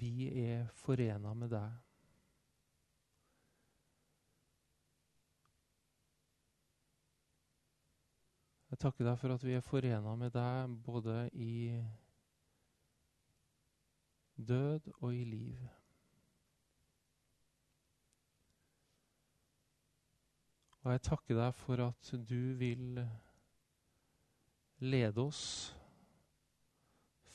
vi 0.00 0.28
er 0.40 0.62
forena 0.72 1.34
med 1.36 1.50
deg. 1.52 1.74
Jeg 8.72 8.80
takker 8.86 9.04
deg 9.10 9.20
for 9.20 9.36
at 9.36 9.44
vi 9.44 9.52
er 9.58 9.68
forena 9.68 10.16
med 10.16 10.32
deg 10.32 10.80
både 10.88 11.18
i 11.36 11.76
død 14.40 14.88
og 14.96 15.12
i 15.12 15.22
liv. 15.28 15.60
Og 20.80 20.92
jeg 20.96 21.06
takker 21.12 21.42
deg 21.44 21.54
for 21.60 21.84
at 21.90 22.14
du 22.32 22.54
vil 22.64 23.04
lede 24.80 25.20
oss 25.20 25.44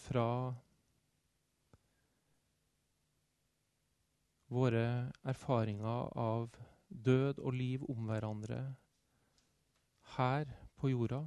fra 0.09 0.55
våre 4.49 4.85
erfaringer 5.29 6.09
av 6.17 6.55
død 6.89 7.41
og 7.45 7.53
liv 7.53 7.83
om 7.85 8.09
hverandre 8.09 8.61
her 10.15 10.49
på 10.81 10.89
jorda, 10.89 11.21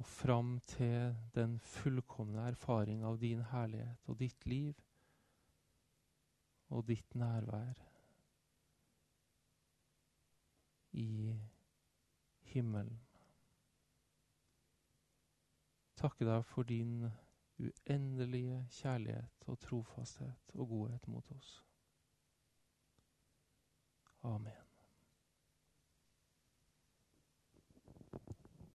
og 0.00 0.08
fram 0.08 0.56
til 0.72 1.12
den 1.36 1.58
fullkomne 1.60 2.48
erfaring 2.48 3.04
av 3.04 3.20
din 3.20 3.44
herlighet 3.52 4.08
og 4.08 4.18
ditt 4.24 4.48
liv 4.48 4.80
og 6.72 6.86
ditt 6.88 7.14
nærvær 7.14 7.78
i 11.04 11.34
himmelen 12.54 13.03
takke 15.96 16.26
deg 16.26 16.44
for 16.44 16.62
din 16.62 17.06
uendelige 17.58 18.66
kjærlighet 18.70 19.46
og 19.46 19.58
trofasthet 19.60 20.54
og 20.54 20.68
godhet 20.68 21.08
mot 21.08 21.30
oss. 21.30 21.64
Amen. 24.22 24.63